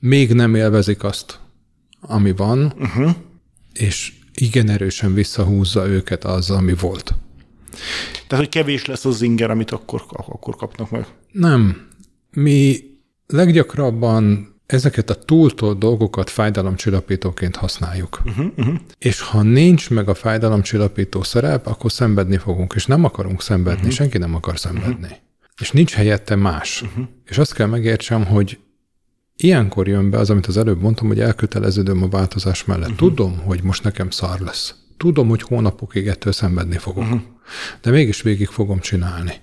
még 0.01 0.33
nem 0.33 0.55
élvezik 0.55 1.03
azt, 1.03 1.39
ami 2.01 2.31
van, 2.31 2.73
uh-huh. 2.79 3.11
és 3.73 4.13
igen 4.33 4.69
erősen 4.69 5.13
visszahúzza 5.13 5.87
őket 5.87 6.23
az, 6.23 6.49
ami 6.49 6.73
volt. 6.73 7.15
Tehát, 8.27 8.45
hogy 8.45 8.53
kevés 8.53 8.85
lesz 8.85 9.05
az 9.05 9.21
inger, 9.21 9.51
amit 9.51 9.71
akkor, 9.71 10.03
akkor 10.09 10.55
kapnak 10.55 10.89
meg. 10.89 11.05
Nem. 11.31 11.87
Mi 12.31 12.79
leggyakrabban 13.27 14.50
ezeket 14.73 15.09
a 15.09 15.15
túltolt 15.15 15.77
dolgokat 15.77 16.29
fájdalomcsillapítóként 16.29 17.55
használjuk. 17.55 18.21
Uh-huh, 18.25 18.45
uh-huh. 18.57 18.75
És 18.97 19.21
ha 19.21 19.41
nincs 19.41 19.89
meg 19.89 20.09
a 20.09 20.13
fájdalomcsillapító 20.13 21.23
szerep, 21.23 21.67
akkor 21.67 21.91
szenvedni 21.91 22.37
fogunk, 22.37 22.73
és 22.75 22.85
nem 22.85 23.03
akarunk 23.03 23.41
szenvedni, 23.41 23.79
uh-huh. 23.79 23.95
senki 23.95 24.17
nem 24.17 24.35
akar 24.35 24.59
szenvedni. 24.59 25.03
Uh-huh. 25.03 25.17
És 25.59 25.71
nincs 25.71 25.93
helyette 25.93 26.35
más. 26.35 26.81
Uh-huh. 26.81 27.05
És 27.25 27.37
azt 27.37 27.53
kell 27.53 27.67
megértsem, 27.67 28.25
hogy 28.25 28.59
Ilyenkor 29.43 29.87
jön 29.87 30.09
be 30.09 30.17
az, 30.17 30.29
amit 30.29 30.45
az 30.45 30.57
előbb 30.57 30.81
mondtam, 30.81 31.07
hogy 31.07 31.19
elköteleződöm 31.19 32.03
a 32.03 32.07
változás 32.07 32.65
mellett. 32.65 32.89
Uh-huh. 32.89 33.07
Tudom, 33.07 33.37
hogy 33.37 33.63
most 33.63 33.83
nekem 33.83 34.09
szar 34.09 34.39
lesz. 34.39 34.75
Tudom, 34.97 35.27
hogy 35.27 35.41
hónapokig 35.41 36.07
ettől 36.07 36.33
szenvedni 36.33 36.77
fogok. 36.77 37.03
Uh-huh. 37.03 37.21
De 37.81 37.91
mégis 37.91 38.21
végig 38.21 38.47
fogom 38.47 38.79
csinálni. 38.79 39.33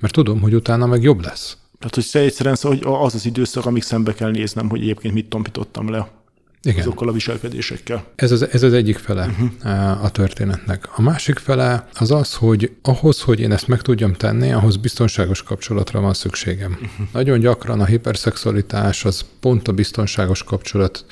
Mert 0.00 0.12
tudom, 0.12 0.40
hogy 0.40 0.54
utána 0.54 0.86
meg 0.86 1.02
jobb 1.02 1.24
lesz. 1.24 1.56
Tehát, 1.78 1.94
hogy 1.94 2.22
egyszerűen 2.22 2.54
szóval, 2.54 2.78
hogy 2.78 3.04
az 3.06 3.14
az 3.14 3.26
időszak, 3.26 3.66
amíg 3.66 3.82
szembe 3.82 4.14
kell 4.14 4.30
néznem, 4.30 4.68
hogy 4.68 4.80
egyébként 4.80 5.14
mit 5.14 5.28
tompítottam 5.28 5.90
le. 5.90 6.08
Igen. 6.66 6.80
azokkal 6.80 7.08
a 7.08 7.12
viselkedésekkel. 7.12 8.04
Ez 8.14 8.32
az, 8.32 8.48
ez 8.52 8.62
az 8.62 8.72
egyik 8.72 8.98
fele 8.98 9.26
uh-huh. 9.26 10.04
a 10.04 10.10
történetnek. 10.10 10.88
A 10.96 11.02
másik 11.02 11.38
fele 11.38 11.88
az 11.94 12.10
az, 12.10 12.34
hogy 12.34 12.70
ahhoz, 12.82 13.20
hogy 13.20 13.40
én 13.40 13.52
ezt 13.52 13.66
meg 13.66 13.82
tudjam 13.82 14.12
tenni, 14.12 14.52
ahhoz 14.52 14.76
biztonságos 14.76 15.42
kapcsolatra 15.42 16.00
van 16.00 16.14
szükségem. 16.14 16.72
Uh-huh. 16.72 17.06
Nagyon 17.12 17.38
gyakran 17.38 17.80
a 17.80 17.84
hiperszexualitás 17.84 19.04
az 19.04 19.24
pont 19.40 19.68
a 19.68 19.72
biztonságos 19.72 20.42
kapcsolat 20.42 21.04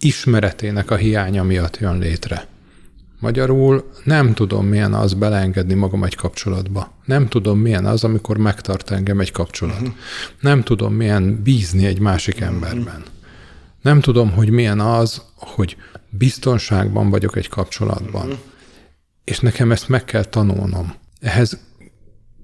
ismeretének 0.00 0.90
a 0.90 0.96
hiánya 0.96 1.42
miatt 1.42 1.78
jön 1.78 1.98
létre. 1.98 2.46
Magyarul 3.20 3.90
nem 4.04 4.34
tudom, 4.34 4.66
milyen 4.66 4.94
az 4.94 5.14
beleengedni 5.14 5.74
magam 5.74 6.04
egy 6.04 6.14
kapcsolatba. 6.14 6.92
Nem 7.04 7.28
tudom, 7.28 7.58
milyen 7.58 7.86
az, 7.86 8.04
amikor 8.04 8.36
megtart 8.36 8.90
engem 8.90 9.20
egy 9.20 9.30
kapcsolat. 9.30 9.82
Nem 10.40 10.62
tudom, 10.62 10.94
milyen 10.94 11.42
bízni 11.42 11.86
egy 11.86 11.98
másik 11.98 12.40
emberben. 12.40 13.02
Nem 13.82 14.00
tudom, 14.00 14.30
hogy 14.32 14.50
milyen 14.50 14.80
az, 14.80 15.22
hogy 15.34 15.76
biztonságban 16.08 17.10
vagyok 17.10 17.36
egy 17.36 17.48
kapcsolatban. 17.48 18.38
És 19.24 19.40
nekem 19.40 19.72
ezt 19.72 19.88
meg 19.88 20.04
kell 20.04 20.24
tanulnom. 20.24 20.94
Ehhez 21.20 21.58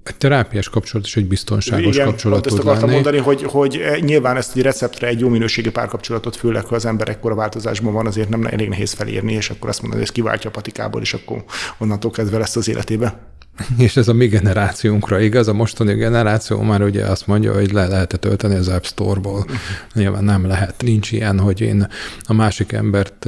egy 0.07 0.15
terápiás 0.15 0.69
kapcsolat 0.69 1.05
is 1.05 1.15
egy 1.15 1.27
biztonságos 1.27 1.95
Igen, 1.95 2.05
kapcsolat 2.05 2.41
tud 2.41 2.51
ezt 2.51 2.61
akartam 2.61 2.89
lenni. 2.89 2.93
mondani, 2.93 3.17
hogy, 3.17 3.43
hogy 3.43 3.81
nyilván 3.99 4.37
ezt 4.37 4.55
egy 4.55 4.61
receptre, 4.61 5.07
egy 5.07 5.19
jó 5.19 5.29
minőségi 5.29 5.69
párkapcsolatot, 5.69 6.35
főleg, 6.35 6.65
ha 6.65 6.75
az 6.75 6.85
ember 6.85 7.09
ekkora 7.09 7.35
változásban 7.35 7.93
van, 7.93 8.07
azért 8.07 8.29
nem 8.29 8.45
elég 8.45 8.69
nehéz 8.69 8.91
felírni, 8.91 9.33
és 9.33 9.49
akkor 9.49 9.69
azt 9.69 9.81
mondani, 9.81 10.01
hogy 10.01 10.09
ezt 10.11 10.19
kiváltja 10.21 10.49
a 10.49 10.53
patikából, 10.53 11.01
és 11.01 11.13
akkor 11.13 11.43
onnantól 11.77 12.11
kezdve 12.11 12.37
lesz 12.37 12.55
az 12.55 12.69
életébe. 12.69 13.19
És 13.77 13.97
ez 13.97 14.07
a 14.07 14.13
mi 14.13 14.27
generációnkra 14.27 15.19
igaz, 15.19 15.47
a 15.47 15.53
mostani 15.53 15.93
generáció 15.93 16.61
már 16.61 16.81
ugye 16.81 17.05
azt 17.05 17.27
mondja, 17.27 17.53
hogy 17.53 17.71
le 17.71 17.87
lehet 17.87 18.19
tölteni 18.19 18.55
az 18.55 18.67
App 18.67 18.83
Store-ból. 18.83 19.45
Nyilván 19.93 20.23
nem 20.23 20.47
lehet. 20.47 20.81
Nincs 20.81 21.11
ilyen, 21.11 21.39
hogy 21.39 21.61
én 21.61 21.87
a 22.23 22.33
másik 22.33 22.71
embert 22.71 23.27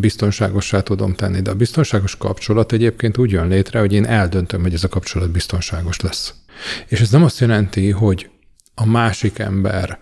biztonságossá 0.00 0.80
tudom 0.80 1.14
tenni, 1.14 1.40
de 1.40 1.50
a 1.50 1.54
biztonságos 1.54 2.16
kapcsolat 2.16 2.72
egyébként 2.72 3.18
úgy 3.18 3.30
jön 3.30 3.48
létre, 3.48 3.78
hogy 3.78 3.92
én 3.92 4.06
eldöntöm, 4.06 4.62
hogy 4.62 4.74
ez 4.74 4.84
a 4.84 4.88
kapcsolat 4.88 5.30
biztonságos 5.30 6.00
lesz. 6.00 6.34
És 6.86 7.00
ez 7.00 7.10
nem 7.10 7.24
azt 7.24 7.40
jelenti, 7.40 7.90
hogy 7.90 8.30
a 8.74 8.86
másik 8.86 9.38
ember 9.38 9.98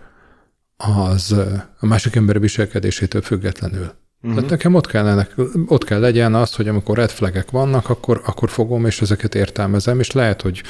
az 0.77 1.31
a 1.79 1.85
másik 1.85 2.15
ember 2.15 2.39
viselkedésétől 2.39 3.21
függetlenül 3.21 4.00
Uh-huh. 4.23 4.35
Tehát 4.35 4.49
nekem 4.49 4.75
ott, 4.75 4.87
kellene, 4.87 5.27
ott 5.65 5.83
kell 5.83 5.99
legyen 5.99 6.35
az, 6.35 6.55
hogy 6.55 6.67
amikor 6.67 6.97
red 6.97 7.09
flagek 7.09 7.51
vannak, 7.51 7.89
akkor, 7.89 8.21
akkor 8.25 8.49
fogom, 8.49 8.85
és 8.85 9.01
ezeket 9.01 9.35
értelmezem, 9.35 9.99
és 9.99 10.11
lehet, 10.11 10.41
hogy 10.41 10.61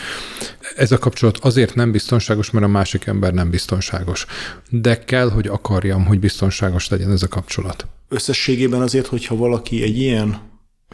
ez 0.76 0.92
a 0.92 0.98
kapcsolat 0.98 1.38
azért 1.38 1.76
nem 1.76 1.92
biztonságos, 1.92 2.52
mert 2.52 2.66
a 2.66 2.70
másik 2.70 3.06
ember 3.06 3.34
nem 3.34 3.50
biztonságos. 3.50 4.26
De 4.70 5.04
kell, 5.04 5.30
hogy 5.30 5.48
akarjam, 5.48 6.06
hogy 6.06 6.20
biztonságos 6.20 6.90
legyen 6.90 7.12
ez 7.12 7.24
a 7.24 7.28
kapcsolat. 7.28 7.88
Összességében 8.10 8.82
azért, 8.82 9.08
hogyha 9.08 9.36
valaki 9.36 9.84
egy 9.84 9.98
ilyen 9.98 10.38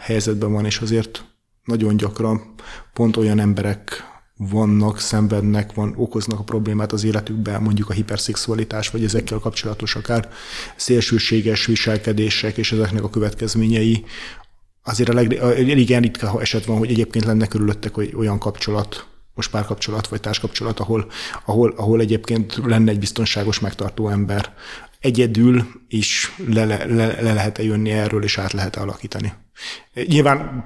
helyzetben 0.02 0.52
van, 0.52 0.66
és 0.66 0.80
azért 0.80 1.24
nagyon 1.64 1.98
gyakran 1.98 2.54
pont 2.94 3.18
olyan 3.18 3.40
emberek 3.40 4.04
vannak, 4.38 5.00
szenvednek, 5.00 5.74
van, 5.74 5.94
okoznak 5.96 6.40
a 6.40 6.44
problémát 6.44 6.92
az 6.92 7.04
életükben, 7.04 7.62
mondjuk 7.62 7.90
a 7.90 7.94
hiperszexualitás, 7.94 8.90
vagy 8.90 9.04
ezekkel 9.04 9.40
kapcsolatos 9.40 9.96
akár 9.96 10.30
szélsőséges 10.76 11.66
viselkedések 11.66 12.58
és 12.58 12.72
ezeknek 12.72 13.04
a 13.04 13.10
következményei. 13.10 14.06
Azért 14.84 15.10
a 15.10 15.14
leg, 15.14 15.42
igen 15.58 16.02
ritka 16.02 16.42
eset 16.42 16.66
van, 16.66 16.78
hogy 16.78 16.90
egyébként 16.90 17.26
lenne 17.26 17.48
körülöttek 17.48 17.98
olyan 17.98 18.40
kapcsolat, 18.40 19.08
most 19.38 19.52
párkapcsolat 19.52 20.08
vagy 20.08 20.20
társkapcsolat, 20.20 20.80
ahol, 20.80 21.08
ahol, 21.46 21.74
ahol 21.76 22.00
egyébként 22.00 22.60
lenne 22.66 22.92
egy 22.92 23.00
biztonságos 23.00 23.60
megtartó 23.60 24.10
ember. 24.10 24.54
Egyedül 25.00 25.68
is 25.88 26.36
le, 26.48 26.66
le, 26.66 26.86
le, 26.86 27.22
le 27.22 27.34
lehet-e 27.34 27.64
jönni 27.64 27.92
erről, 27.92 28.24
és 28.24 28.38
át 28.38 28.54
lehet 28.54 28.76
alakítani. 28.76 29.34
Nyilván 30.08 30.66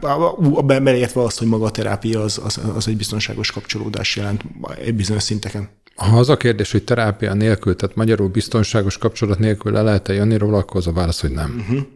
beleértve 0.66 1.22
azt, 1.22 1.40
hogy 1.40 1.48
maga 1.48 1.66
a 1.66 1.72
terápia 1.72 2.22
az, 2.22 2.42
az, 2.44 2.60
az 2.76 2.88
egy 2.88 2.98
biztonságos 2.98 3.52
kapcsolódás 3.52 4.16
jelent 4.16 4.44
egy 4.80 4.96
bizonyos 4.96 5.24
szinteken. 5.24 5.70
Ha 5.96 6.18
az 6.18 6.30
a 6.30 6.38
kérdés, 6.38 6.72
hogy 6.72 6.84
terápia 6.84 7.34
nélkül, 7.34 7.76
tehát 7.76 7.96
magyarul 7.96 8.28
biztonságos 8.28 8.98
kapcsolat 8.98 9.40
nélkül 9.40 9.72
le 9.72 9.82
lehet-e 9.82 10.14
jönni 10.14 10.38
róla, 10.38 10.58
akkor 10.58 10.78
az 10.78 10.88
a 10.88 10.92
válasz, 10.92 11.22
hogy 11.22 11.32
nem. 11.32 11.56
Uh-huh. 11.60 11.88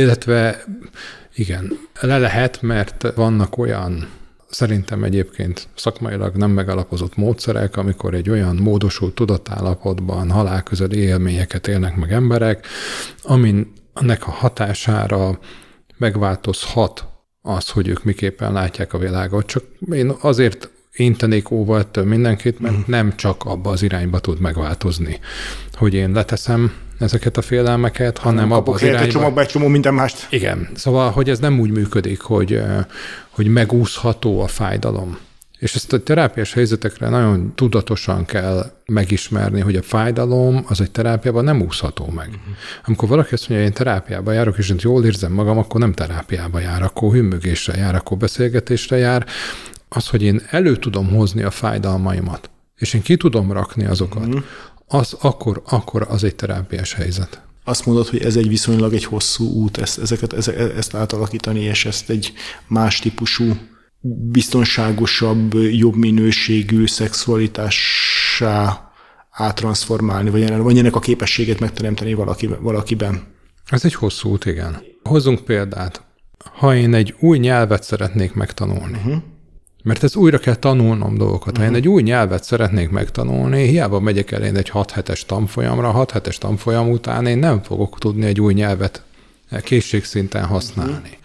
Illetve 0.00 0.64
igen, 1.34 1.78
le 2.00 2.18
lehet, 2.18 2.62
mert 2.62 3.12
vannak 3.14 3.58
olyan 3.58 4.08
szerintem 4.54 5.04
egyébként 5.04 5.68
szakmailag 5.74 6.36
nem 6.36 6.50
megalapozott 6.50 7.16
módszerek, 7.16 7.76
amikor 7.76 8.14
egy 8.14 8.30
olyan 8.30 8.56
módosult 8.56 9.14
tudatállapotban 9.14 10.30
halálközeli 10.30 10.98
élményeket 10.98 11.68
élnek 11.68 11.96
meg 11.96 12.12
emberek, 12.12 12.66
aminek 13.22 14.26
a 14.26 14.30
hatására 14.30 15.38
megváltozhat 15.96 17.04
az, 17.42 17.68
hogy 17.68 17.88
ők 17.88 18.04
miképpen 18.04 18.52
látják 18.52 18.92
a 18.92 18.98
világot. 18.98 19.46
Csak 19.46 19.64
én 19.90 20.12
azért 20.20 20.70
intenék 20.92 21.50
óva 21.50 21.78
ettől 21.78 22.04
mindenkit, 22.04 22.58
mert 22.60 22.76
mhm. 22.76 22.90
nem 22.90 23.16
csak 23.16 23.44
abba 23.44 23.70
az 23.70 23.82
irányba 23.82 24.18
tud 24.18 24.40
megváltozni, 24.40 25.20
hogy 25.72 25.94
én 25.94 26.12
leteszem 26.12 26.72
ezeket 26.98 27.36
a 27.36 27.42
félelmeket, 27.42 28.18
hanem 28.18 28.52
abba 28.52 28.72
az 28.72 28.82
irányba. 28.82 29.12
csomagba 29.12 29.40
egy 29.40 29.48
csomó 29.48 29.66
minden 29.66 29.94
mást. 29.94 30.26
Igen, 30.30 30.68
szóval, 30.74 31.10
hogy 31.10 31.30
ez 31.30 31.38
nem 31.38 31.60
úgy 31.60 31.70
működik, 31.70 32.20
hogy, 32.20 32.62
hogy 33.30 33.46
megúszható 33.46 34.40
a 34.40 34.46
fájdalom. 34.46 35.18
És 35.58 35.74
ezt 35.74 35.92
a 35.92 36.02
terápiás 36.02 36.52
helyzetekre 36.52 37.08
nagyon 37.08 37.52
tudatosan 37.54 38.24
kell 38.24 38.72
megismerni, 38.86 39.60
hogy 39.60 39.76
a 39.76 39.82
fájdalom 39.82 40.64
az 40.68 40.80
egy 40.80 40.90
terápiában 40.90 41.44
nem 41.44 41.62
úszható 41.62 42.06
meg. 42.06 42.28
Uh-huh. 42.28 42.54
Amikor 42.84 43.08
valaki 43.08 43.34
azt 43.34 43.48
mondja, 43.48 43.66
hogy 43.66 43.76
én 43.76 43.84
terápiába 43.84 44.32
járok, 44.32 44.58
és 44.58 44.70
én 44.70 44.76
jól 44.80 45.04
érzem 45.04 45.32
magam, 45.32 45.58
akkor 45.58 45.80
nem 45.80 45.92
terápiába 45.92 46.58
jár, 46.58 46.82
akkor 46.82 47.12
hümmögésre 47.12 47.76
jár, 47.76 47.94
akkor 47.94 48.16
beszélgetésre 48.16 48.96
jár. 48.96 49.26
Az, 49.88 50.08
hogy 50.08 50.22
én 50.22 50.42
elő 50.50 50.76
tudom 50.76 51.08
hozni 51.08 51.42
a 51.42 51.50
fájdalmaimat, 51.50 52.50
és 52.76 52.94
én 52.94 53.02
ki 53.02 53.16
tudom 53.16 53.52
rakni 53.52 53.84
azokat, 53.84 54.26
uh-huh. 54.26 54.42
Az 54.86 55.16
akkor, 55.20 55.62
akkor 55.66 56.06
az 56.08 56.24
egy 56.24 56.34
terápiás 56.34 56.92
helyzet 56.92 57.42
azt 57.64 57.86
mondod, 57.86 58.08
hogy 58.08 58.22
ez 58.22 58.36
egy 58.36 58.48
viszonylag 58.48 58.94
egy 58.94 59.04
hosszú 59.04 59.52
út, 59.52 59.78
ezt, 59.78 59.98
ezeket, 59.98 60.32
ezt 60.76 60.94
átalakítani, 60.94 61.60
és 61.60 61.84
ezt 61.84 62.10
egy 62.10 62.32
más 62.66 62.98
típusú 62.98 63.56
biztonságosabb, 64.30 65.54
jobb 65.54 65.94
minőségű 65.94 66.86
szexualitássá 66.86 68.90
áttransformálni, 69.30 70.30
vagy, 70.30 70.56
vagy 70.56 70.78
ennek 70.78 70.96
a 70.96 71.00
képességet 71.00 71.60
megteremteni 71.60 72.14
valaki, 72.14 72.46
valakiben. 72.46 73.22
Ez 73.70 73.84
egy 73.84 73.94
hosszú 73.94 74.30
út, 74.30 74.44
igen. 74.44 74.82
Hozzunk 75.02 75.44
példát. 75.44 76.02
Ha 76.58 76.76
én 76.76 76.94
egy 76.94 77.14
új 77.20 77.38
nyelvet 77.38 77.82
szeretnék 77.82 78.34
megtanulni, 78.34 78.96
uh-huh. 78.96 79.22
Mert 79.84 80.02
ez 80.02 80.16
újra 80.16 80.38
kell 80.38 80.54
tanulnom 80.54 81.16
dolgokat. 81.16 81.46
Uh-huh. 81.46 81.56
Ha 81.56 81.64
én 81.64 81.70
mhm. 81.70 81.78
egy 81.78 81.88
új 81.88 82.02
nyelvet 82.02 82.44
szeretnék 82.44 82.90
megtanulni, 82.90 83.66
hiába 83.66 84.00
megyek 84.00 84.30
el 84.30 84.42
én 84.42 84.56
egy 84.56 84.68
6 84.68 84.90
hetes 84.90 85.24
tanfolyamra, 85.24 85.90
6 85.90 86.10
hetes 86.10 86.38
tanfolyam 86.38 86.90
után 86.90 87.26
én 87.26 87.38
nem 87.38 87.62
fogok 87.62 87.98
tudni 87.98 88.24
egy 88.26 88.40
új 88.40 88.54
nyelvet 88.54 89.02
készségszinten 89.62 90.44
használni. 90.44 91.18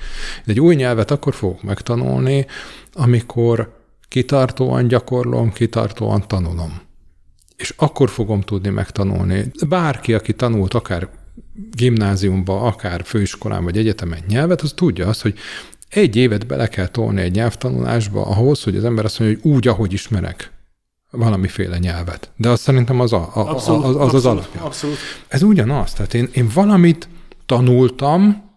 De 0.46 0.51
egy 0.51 0.60
új 0.60 0.75
nyelvet 0.75 1.12
akkor 1.12 1.34
fogok 1.34 1.63
megtanulni, 1.63 2.46
amikor 2.94 3.78
kitartóan 4.08 4.88
gyakorlom, 4.88 5.51
kitartóan 5.51 6.28
tanulom. 6.28 6.82
És 7.56 7.74
akkor 7.78 8.10
fogom 8.10 8.42
tudni 8.42 8.70
megtanulni. 8.70 9.51
Bárki, 9.68 10.13
aki 10.13 10.34
tanult 10.34 10.74
akár 10.74 11.10
gimnáziumba, 11.72 12.62
akár 12.62 13.01
főiskolán 13.06 13.63
vagy 13.63 13.78
egyetemen 13.78 14.24
nyelvet, 14.27 14.62
az 14.62 14.72
tudja 14.75 15.07
azt, 15.07 15.22
hogy 15.22 15.38
egy 15.90 16.16
évet 16.16 16.48
bele 16.48 16.68
kell 16.68 16.88
tolni 16.88 17.22
egy 17.22 17.32
nyelvtanulásba 17.32 18.25
ahhoz, 18.25 18.64
hogy 18.64 18.75
az 18.75 18.84
ember 18.84 19.06
azt 19.06 19.20
mondja, 19.20 19.40
hogy 19.42 19.52
úgy, 19.52 19.68
ahogy 19.68 19.94
ismerek 19.94 20.52
valamiféle 21.12 21.78
nyelvet. 21.78 22.32
De 22.36 22.50
az 22.50 22.60
szerintem 22.60 23.00
az 23.00 23.14
a, 23.14 23.30
a, 23.34 23.50
abszolút, 23.50 23.84
az, 23.84 23.96
az, 23.96 24.14
az 24.14 24.25
alapja. 24.25 24.64
Abszolút. 24.64 24.98
Ez 25.28 25.42
ugyanaz. 25.44 25.94
Tehát 25.94 26.14
én, 26.14 26.30
én 26.34 26.50
valamit 26.54 27.10
tanultam, 27.46 28.48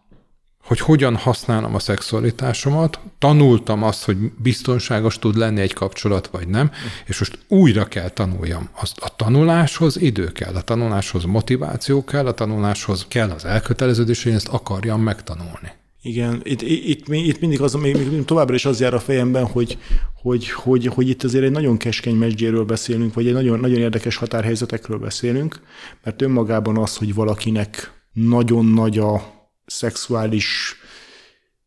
hogy 0.65 0.81
hogyan 0.81 1.17
használom 1.17 1.75
a 1.75 1.79
szexualitásomat, 1.79 3.01
tanultam 3.19 3.83
azt, 3.83 4.05
hogy 4.05 4.17
biztonságos 4.43 5.19
tud 5.19 5.37
lenni 5.37 5.61
egy 5.61 5.73
kapcsolat, 5.73 6.27
vagy 6.27 6.49
nem, 6.49 6.71
és 7.07 7.19
most 7.19 7.39
újra 7.49 7.85
kell 7.85 8.09
tanuljam. 8.09 8.69
Azt 8.81 8.99
a 8.99 9.09
tanuláshoz 9.17 9.97
idő 9.97 10.33
kell, 10.33 10.55
a 10.55 10.63
tanuláshoz 10.63 11.25
motiváció 11.25 12.05
kell, 12.05 12.27
a 12.27 12.35
tanuláshoz 12.35 13.05
kell 13.09 13.31
az 13.31 13.45
elköteleződés, 13.45 14.23
hogy 14.23 14.33
ezt 14.33 14.49
akarjam 14.49 15.03
megtanulni. 15.03 15.73
Igen, 16.05 16.41
itt, 16.45 16.63
itt, 16.63 17.09
itt 17.09 17.41
mindig 17.41 17.61
az, 17.61 17.75
még 17.75 18.25
továbbra 18.25 18.55
is 18.55 18.65
az 18.65 18.81
jár 18.81 18.95
a 18.95 19.01
fejemben, 19.01 19.47
hogy, 19.47 19.79
hogy, 20.15 20.51
hogy, 20.51 20.87
hogy 20.87 21.09
itt 21.09 21.23
azért 21.23 21.45
egy 21.45 21.51
nagyon 21.51 21.77
keskeny 21.77 22.15
mesdjéről 22.15 22.65
beszélünk, 22.65 23.15
vagy 23.15 23.27
egy 23.27 23.33
nagyon, 23.33 23.61
nagyon 23.61 23.79
érdekes 23.79 24.17
határhelyzetekről 24.17 24.99
beszélünk, 24.99 25.61
mert 26.05 26.23
önmagában 26.23 26.79
az, 26.79 26.97
hogy 26.97 27.15
valakinek 27.15 28.03
nagyon 28.13 28.65
nagy 28.65 28.99
a 28.99 29.23
szexuális 29.67 30.77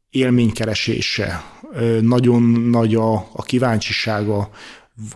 élménykeresése, 0.09 1.43
nagyon 2.01 2.41
nagy 2.69 2.95
a, 2.95 3.13
a 3.13 3.43
kíváncsisága, 3.43 4.49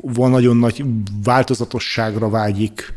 van 0.01 0.31
nagyon 0.31 0.57
nagy 0.57 0.83
változatosságra 1.23 2.29
vágyik, 2.29 2.93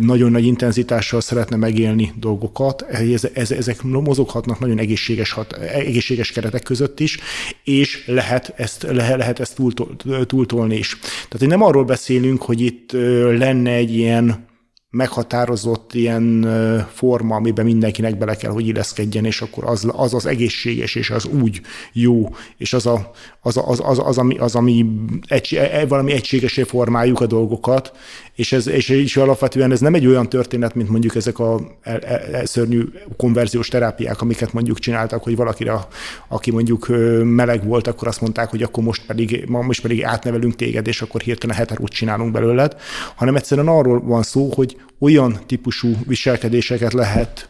nagyon 0.00 0.30
nagy 0.30 0.44
intenzitással 0.44 1.20
szeretne 1.20 1.56
megélni 1.56 2.12
dolgokat, 2.18 2.82
ez, 2.82 3.28
ez, 3.34 3.50
ezek 3.50 3.82
mozoghatnak 3.82 4.58
nagyon 4.58 4.78
egészséges, 4.78 5.32
hat, 5.32 5.52
egészséges 5.52 6.32
keretek 6.32 6.62
között 6.62 7.00
is, 7.00 7.18
és 7.64 8.06
lehet 8.06 8.52
ezt, 8.56 8.82
lehet, 8.82 9.18
lehet 9.18 9.40
ezt 9.40 9.54
túltol, 9.54 9.96
túltolni 10.26 10.76
is. 10.76 10.98
Tehát 11.28 11.48
nem 11.48 11.62
arról 11.62 11.84
beszélünk, 11.84 12.42
hogy 12.42 12.60
itt 12.60 12.92
lenne 13.38 13.70
egy 13.70 13.94
ilyen 13.94 14.52
meghatározott 14.94 15.94
ilyen 15.94 16.46
forma, 16.92 17.34
amiben 17.34 17.64
mindenkinek 17.64 18.18
bele 18.18 18.34
kell, 18.34 18.50
hogy 18.50 18.66
illeszkedjen, 18.66 19.24
és 19.24 19.40
akkor 19.40 19.64
az 19.64 19.88
az, 19.92 20.14
az 20.14 20.26
egészséges, 20.26 20.94
és 20.94 21.10
az 21.10 21.26
úgy 21.26 21.60
jó, 21.92 22.34
és 22.56 22.72
az, 22.72 22.86
a, 22.86 23.10
az, 23.40 23.56
az, 23.64 23.80
az, 23.84 23.98
az, 23.98 24.18
ami, 24.18 24.38
az 24.38 24.54
ami 24.54 24.86
egy, 25.28 25.54
e, 25.54 25.86
valami 25.86 26.12
egységesé 26.12 26.62
formáljuk 26.62 27.20
a 27.20 27.26
dolgokat, 27.26 27.92
és 28.34 28.52
ez 28.52 28.66
és, 28.66 28.88
és 28.88 29.16
alapvetően 29.16 29.72
ez 29.72 29.80
nem 29.80 29.94
egy 29.94 30.06
olyan 30.06 30.28
történet, 30.28 30.74
mint 30.74 30.88
mondjuk 30.88 31.14
ezek 31.14 31.38
a 31.38 31.60
e, 31.82 31.92
e, 31.92 32.22
e, 32.32 32.46
szörnyű 32.46 32.84
konverziós 33.16 33.68
terápiák, 33.68 34.20
amiket 34.20 34.52
mondjuk 34.52 34.78
csináltak, 34.78 35.22
hogy 35.22 35.36
valakire, 35.36 35.86
aki 36.28 36.50
mondjuk 36.50 36.86
meleg 37.22 37.64
volt, 37.64 37.86
akkor 37.86 38.08
azt 38.08 38.20
mondták, 38.20 38.50
hogy 38.50 38.62
akkor 38.62 38.84
most 38.84 39.06
pedig, 39.06 39.44
most 39.46 39.82
pedig 39.82 40.04
átnevelünk 40.04 40.56
téged, 40.56 40.86
és 40.86 41.02
akkor 41.02 41.20
hirtelen 41.20 41.56
heterót 41.56 41.90
csinálunk 41.90 42.32
belőled, 42.32 42.76
hanem 43.14 43.36
egyszerűen 43.36 43.68
arról 43.68 44.00
van 44.00 44.22
szó, 44.22 44.50
hogy 44.54 44.76
olyan 44.98 45.40
típusú 45.46 45.88
viselkedéseket 46.06 46.92
lehet 46.92 47.48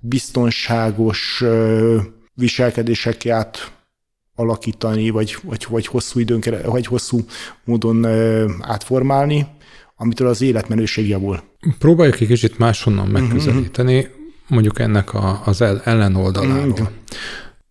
biztonságos 0.00 1.44
viselkedések 2.34 3.26
át 3.26 3.72
alakítani, 4.34 5.10
vagy, 5.10 5.36
vagy, 5.42 5.66
vagy 5.68 5.86
hosszú 5.86 6.18
időn, 6.18 6.42
vagy 6.64 6.86
hosszú 6.86 7.20
módon 7.64 8.06
átformálni, 8.60 9.46
amitől 10.00 10.28
az 10.28 10.42
életmenőség 10.42 11.08
javul. 11.08 11.42
Próbáljuk 11.78 12.20
egy 12.20 12.26
kicsit 12.26 12.58
máshonnan 12.58 13.08
mhm, 13.08 13.12
megközelíteni, 13.12 13.96
uh-huh. 13.96 14.12
mondjuk 14.48 14.78
ennek 14.78 15.14
a, 15.14 15.42
az 15.44 15.60
ellenoldaláról. 15.84 16.70
Uh-huh. 16.70 16.88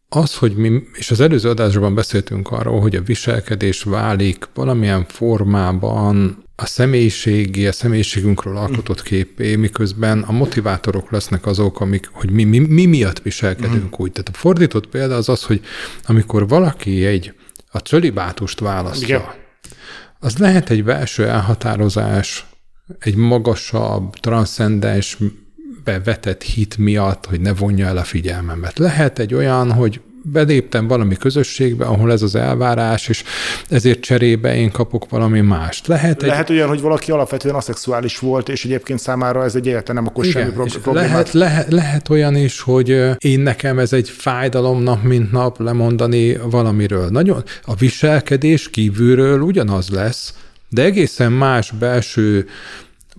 Az, 0.10 0.36
hogy 0.36 0.56
mi, 0.56 0.82
és 0.94 1.12
az 1.12 1.20
előző 1.20 1.50
adásban 1.50 1.96
beszéltünk 1.96 2.52
arról, 2.52 2.82
hogy 2.82 2.96
a 2.96 3.02
viselkedés 3.02 3.84
válik 3.84 4.48
valamilyen 4.54 5.06
formában 5.08 6.44
a 6.56 6.66
személyiségi, 6.66 7.68
a 7.68 7.72
személyiségünkről 7.72 8.58
alkotott 8.58 9.02
képé, 9.02 9.56
miközben 9.56 10.22
a 10.22 10.32
motivátorok 10.32 11.12
lesznek 11.12 11.46
azok, 11.46 11.80
amik, 11.80 12.10
hogy 12.12 12.32
mi, 12.32 12.44
mi, 12.44 12.60
mi 12.60 12.86
miatt 12.86 13.20
viselkedünk 13.20 13.84
uh-huh. 13.84 14.00
úgy. 14.00 14.12
Tehát 14.12 14.30
a 14.30 14.38
fordított 14.38 14.88
példa 14.88 15.16
az 15.16 15.30
az, 15.30 15.44
hogy 15.44 15.62
amikor 16.06 16.48
valaki 16.48 17.06
egy 17.06 17.34
a 17.72 17.78
cölibátust 17.78 18.60
választja, 18.60 19.18
Igen. 19.18 19.39
Az 20.20 20.38
lehet 20.38 20.70
egy 20.70 20.84
belső 20.84 21.28
elhatározás, 21.28 22.46
egy 23.00 23.16
magasabb, 23.16 24.14
transzcendens 24.16 25.18
bevetett 25.84 26.44
hit 26.44 26.78
miatt, 26.78 27.26
hogy 27.26 27.42
ne 27.42 27.54
vonja 27.54 27.88
el 27.88 27.98
a 27.98 28.04
figyelmemet. 28.04 28.78
Lehet 28.78 29.20
egy 29.20 29.34
olyan, 29.34 29.72
hogy 29.72 30.02
beléptem 30.22 30.88
valami 30.88 31.16
közösségbe, 31.18 31.86
ahol 31.86 32.12
ez 32.12 32.22
az 32.22 32.36
elvárás, 32.36 33.08
és 33.08 33.24
ezért 33.70 34.00
cserébe 34.00 34.56
én 34.56 34.72
kapok 34.72 35.10
valami 35.10 35.42
mást. 35.42 35.88
Lehet, 35.88 36.22
lehet 36.22 36.50
egy... 36.50 36.56
olyan, 36.56 36.68
hogy 36.68 36.82
valaki 36.82 37.12
alapvetően 37.12 37.56
aszexuális 37.56 38.20
volt, 38.20 38.50
és 38.50 38.66
egyébként 38.66 39.00
számára 39.00 39.44
ez 39.44 39.56
egy 39.56 39.68
egyáltalán 39.68 40.04
nem 40.04 40.12
okos 40.12 40.30
semmi 40.30 40.52
problémát. 40.52 41.10
Lehet, 41.10 41.32
lehet, 41.34 41.72
lehet 41.72 42.10
olyan 42.10 42.36
is, 42.36 42.62
hogy 42.62 42.90
én 43.18 43.40
nekem 43.40 43.80
ez 43.80 43.94
egy 43.94 44.10
fájdalom 44.10 44.82
nap, 44.84 45.04
mint 45.04 45.32
nap 45.32 45.60
lemondani 45.60 46.38
valamiről. 46.50 47.10
Nagyon 47.10 47.44
a 47.64 47.76
viselkedés 47.76 48.70
kívülről 48.70 49.42
ugyanaz 49.42 49.90
lesz, 49.90 50.34
de 50.70 50.84
egészen 50.84 51.32
más 51.32 51.72
belső 51.72 52.48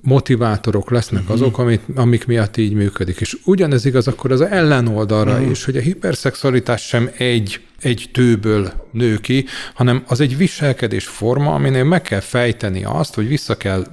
motivátorok 0.03 0.91
lesznek 0.91 1.21
uh-huh. 1.21 1.37
azok, 1.37 1.59
amit, 1.59 1.81
amik 1.95 2.27
miatt 2.27 2.57
így 2.57 2.73
működik. 2.73 3.21
És 3.21 3.37
ugyanez 3.45 3.85
igaz 3.85 4.09
akkor 4.09 4.33
az 4.33 4.41
ellenoldalra 4.41 5.33
uh-huh. 5.33 5.51
is, 5.51 5.65
hogy 5.65 5.77
a 5.77 5.81
hiperszexualitás 5.81 6.87
sem 6.87 7.11
egy, 7.17 7.61
egy 7.81 8.11
tőből 8.13 8.73
nő 8.93 9.17
ki, 9.17 9.45
hanem 9.75 10.03
az 10.07 10.21
egy 10.21 10.37
viselkedés 10.37 11.07
forma, 11.07 11.55
aminél 11.55 11.85
meg 11.85 12.03
kell 12.03 12.21
fejteni 12.21 12.85
azt, 12.85 13.15
hogy 13.15 13.29
vissza 13.29 13.57
kell 13.57 13.87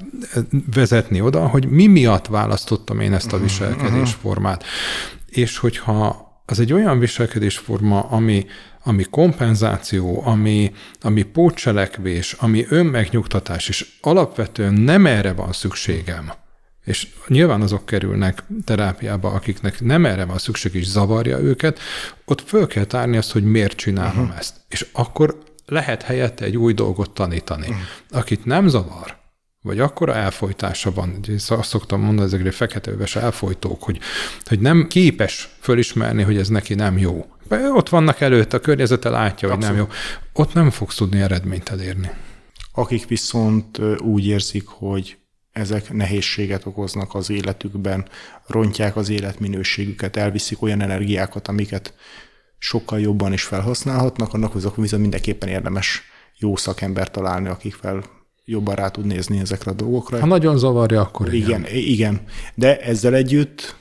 vezetni 0.74 1.22
oda, 1.22 1.48
hogy 1.48 1.68
mi 1.68 1.88
miatt 1.88 2.28
választottam 2.28 3.00
én 3.00 3.14
ezt 3.14 3.34
a 3.34 3.40
viselkedésformát. 3.40 4.64
És 5.30 5.58
hogyha 5.58 6.26
az 6.46 6.60
egy 6.60 6.74
olyan 6.74 7.00
viselkedésforma, 7.00 8.00
ami 8.00 8.46
ami 8.88 9.04
kompenzáció, 9.04 10.22
ami, 10.26 10.72
ami 11.02 11.24
pótcselekvés, 11.24 12.34
ami 12.34 12.66
önmegnyugtatás, 12.70 13.70
és 13.70 13.88
alapvetően 14.02 14.74
nem 14.74 15.06
erre 15.06 15.34
van 15.34 15.52
szükségem, 15.52 16.32
és 16.86 17.08
nyilván 17.28 17.62
azok 17.62 17.86
kerülnek 17.86 18.44
terápiába, 18.64 19.32
akiknek 19.32 19.82
nem 19.82 20.06
erre 20.06 20.26
van 20.26 20.38
szükség, 20.38 20.74
és 20.74 20.86
zavarja 20.86 21.40
őket, 21.40 21.80
ott 22.26 22.42
föl 22.42 22.68
kell 22.68 22.84
tárni 22.84 23.18
azt, 23.18 23.32
hogy 23.32 23.44
miért 23.44 23.76
csinálom 23.76 24.24
uh-huh. 24.24 24.38
ezt. 24.38 24.56
És 24.70 24.86
akkor 24.92 25.38
lehet 25.66 26.02
helyette 26.02 26.46
egy 26.46 26.58
új 26.58 26.74
dolgot 26.74 27.12
tanítani. 27.12 27.68
Uh-huh. 27.68 27.82
Akit 28.12 28.46
nem 28.46 28.68
zavar, 28.68 29.18
vagy 29.62 29.80
akkora 29.80 30.16
elfolytása 30.16 30.92
van, 30.92 31.20
azt 31.48 31.70
szoktam 31.70 32.02
mondani, 32.02 32.28
ezekre 32.28 32.52
feketeöves 32.52 33.16
elfolytók, 33.16 33.84
hogy, 33.84 34.00
hogy 34.46 34.60
nem 34.60 34.88
képes 34.88 35.50
fölismerni, 35.60 36.24
hogy 36.24 36.38
ez 36.38 36.48
neki 36.48 36.74
nem 36.74 36.98
jó. 36.98 37.26
Ott 37.50 37.90
vannak 37.90 38.22
előtt, 38.22 38.54
a 38.54 38.60
környezete 38.60 39.10
látja, 39.10 39.52
Abszolút. 39.52 39.66
hogy 39.66 39.76
nem 39.76 39.86
jó. 39.86 40.42
Ott 40.44 40.54
nem 40.54 40.70
fogsz 40.70 40.96
tudni 40.96 41.20
eredményt 41.20 41.70
elérni. 41.70 42.10
Akik 42.74 43.08
viszont 43.08 43.80
úgy 44.00 44.28
érzik, 44.28 44.68
hogy 44.68 45.18
ezek 45.52 45.94
nehézséget 45.94 46.66
okoznak 46.66 47.16
az 47.16 47.30
életükben, 47.30 48.06
rontják 48.48 48.96
az 48.96 49.10
életminőségüket, 49.10 50.16
elviszik 50.16 50.62
olyan 50.62 50.82
energiákat, 50.82 51.48
amiket 51.48 51.94
sokkal 52.58 53.00
jobban 53.00 53.34
is 53.34 53.44
felhasználhatnak, 53.44 54.34
annak 54.34 54.56
azok 54.56 54.76
viszont 54.76 55.02
mindenképpen 55.02 55.50
érdemes 55.50 56.02
jó 56.38 56.56
szakember 56.56 57.12
találni, 57.12 57.48
akikvel 57.48 58.04
jobban 58.46 58.76
rá 58.76 58.90
tud 58.90 59.06
nézni 59.06 59.40
ezekre 59.40 59.72
a 59.72 59.74
dolgokra. 59.74 60.20
Ha 60.20 60.26
nagyon 60.26 60.58
zavarja, 60.58 61.02
akkor 61.02 61.34
igen. 61.34 61.66
Igen, 61.66 61.76
igen. 61.76 62.22
De 62.56 62.80
ezzel 62.80 63.14
együtt 63.14 63.76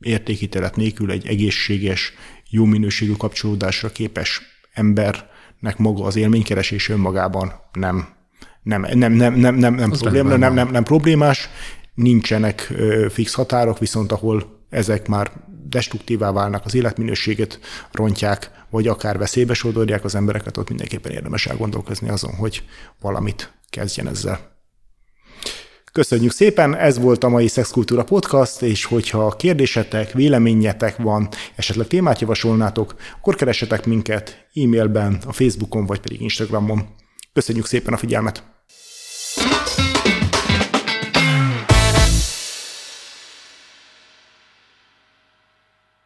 értékítélet 0.00 0.76
nélkül 0.76 1.10
egy 1.10 1.26
egészséges, 1.26 2.12
jó 2.52 2.64
minőségű 2.64 3.12
kapcsolódásra 3.12 3.88
képes 3.88 4.42
embernek 4.72 5.78
maga 5.78 6.04
az 6.04 6.16
élménykeresés 6.16 6.88
önmagában 6.88 7.52
nem, 7.72 8.08
nem, 8.62 8.80
nem, 8.80 9.12
nem, 9.12 9.34
nem, 9.34 9.54
nem, 9.54 9.74
nem, 9.74 9.90
problém, 9.90 10.26
nem, 10.26 10.54
nem, 10.54 10.68
nem 10.68 10.84
problémás, 10.84 11.48
nincsenek 11.94 12.72
fix 13.10 13.34
határok, 13.34 13.78
viszont 13.78 14.12
ahol 14.12 14.64
ezek 14.70 15.08
már 15.08 15.30
destruktívá 15.68 16.32
válnak, 16.32 16.64
az 16.64 16.74
életminőséget 16.74 17.60
rontják, 17.92 18.50
vagy 18.70 18.86
akár 18.86 19.18
veszélybe 19.18 19.54
sodorják 19.54 20.04
az 20.04 20.14
embereket, 20.14 20.56
ott 20.56 20.68
mindenképpen 20.68 21.12
érdemes 21.12 21.46
elgondolkozni 21.46 22.08
azon, 22.08 22.34
hogy 22.34 22.62
valamit 23.00 23.52
kezdjen 23.70 24.08
ezzel. 24.08 24.51
Köszönjük 25.92 26.32
szépen, 26.32 26.76
ez 26.76 26.98
volt 26.98 27.24
a 27.24 27.28
mai 27.28 27.48
Szexkultúra 27.48 28.04
Podcast, 28.04 28.62
és 28.62 28.84
hogyha 28.84 29.36
kérdésetek, 29.36 30.12
véleményetek 30.12 30.96
van, 30.96 31.28
esetleg 31.56 31.86
témát 31.86 32.20
javasolnátok, 32.20 32.94
akkor 33.18 33.34
keressetek 33.34 33.86
minket 33.86 34.48
e-mailben, 34.54 35.18
a 35.26 35.32
Facebookon, 35.32 35.86
vagy 35.86 36.00
pedig 36.00 36.20
Instagramon. 36.20 36.86
Köszönjük 37.32 37.66
szépen 37.66 37.92
a 37.92 37.96
figyelmet! 37.96 38.42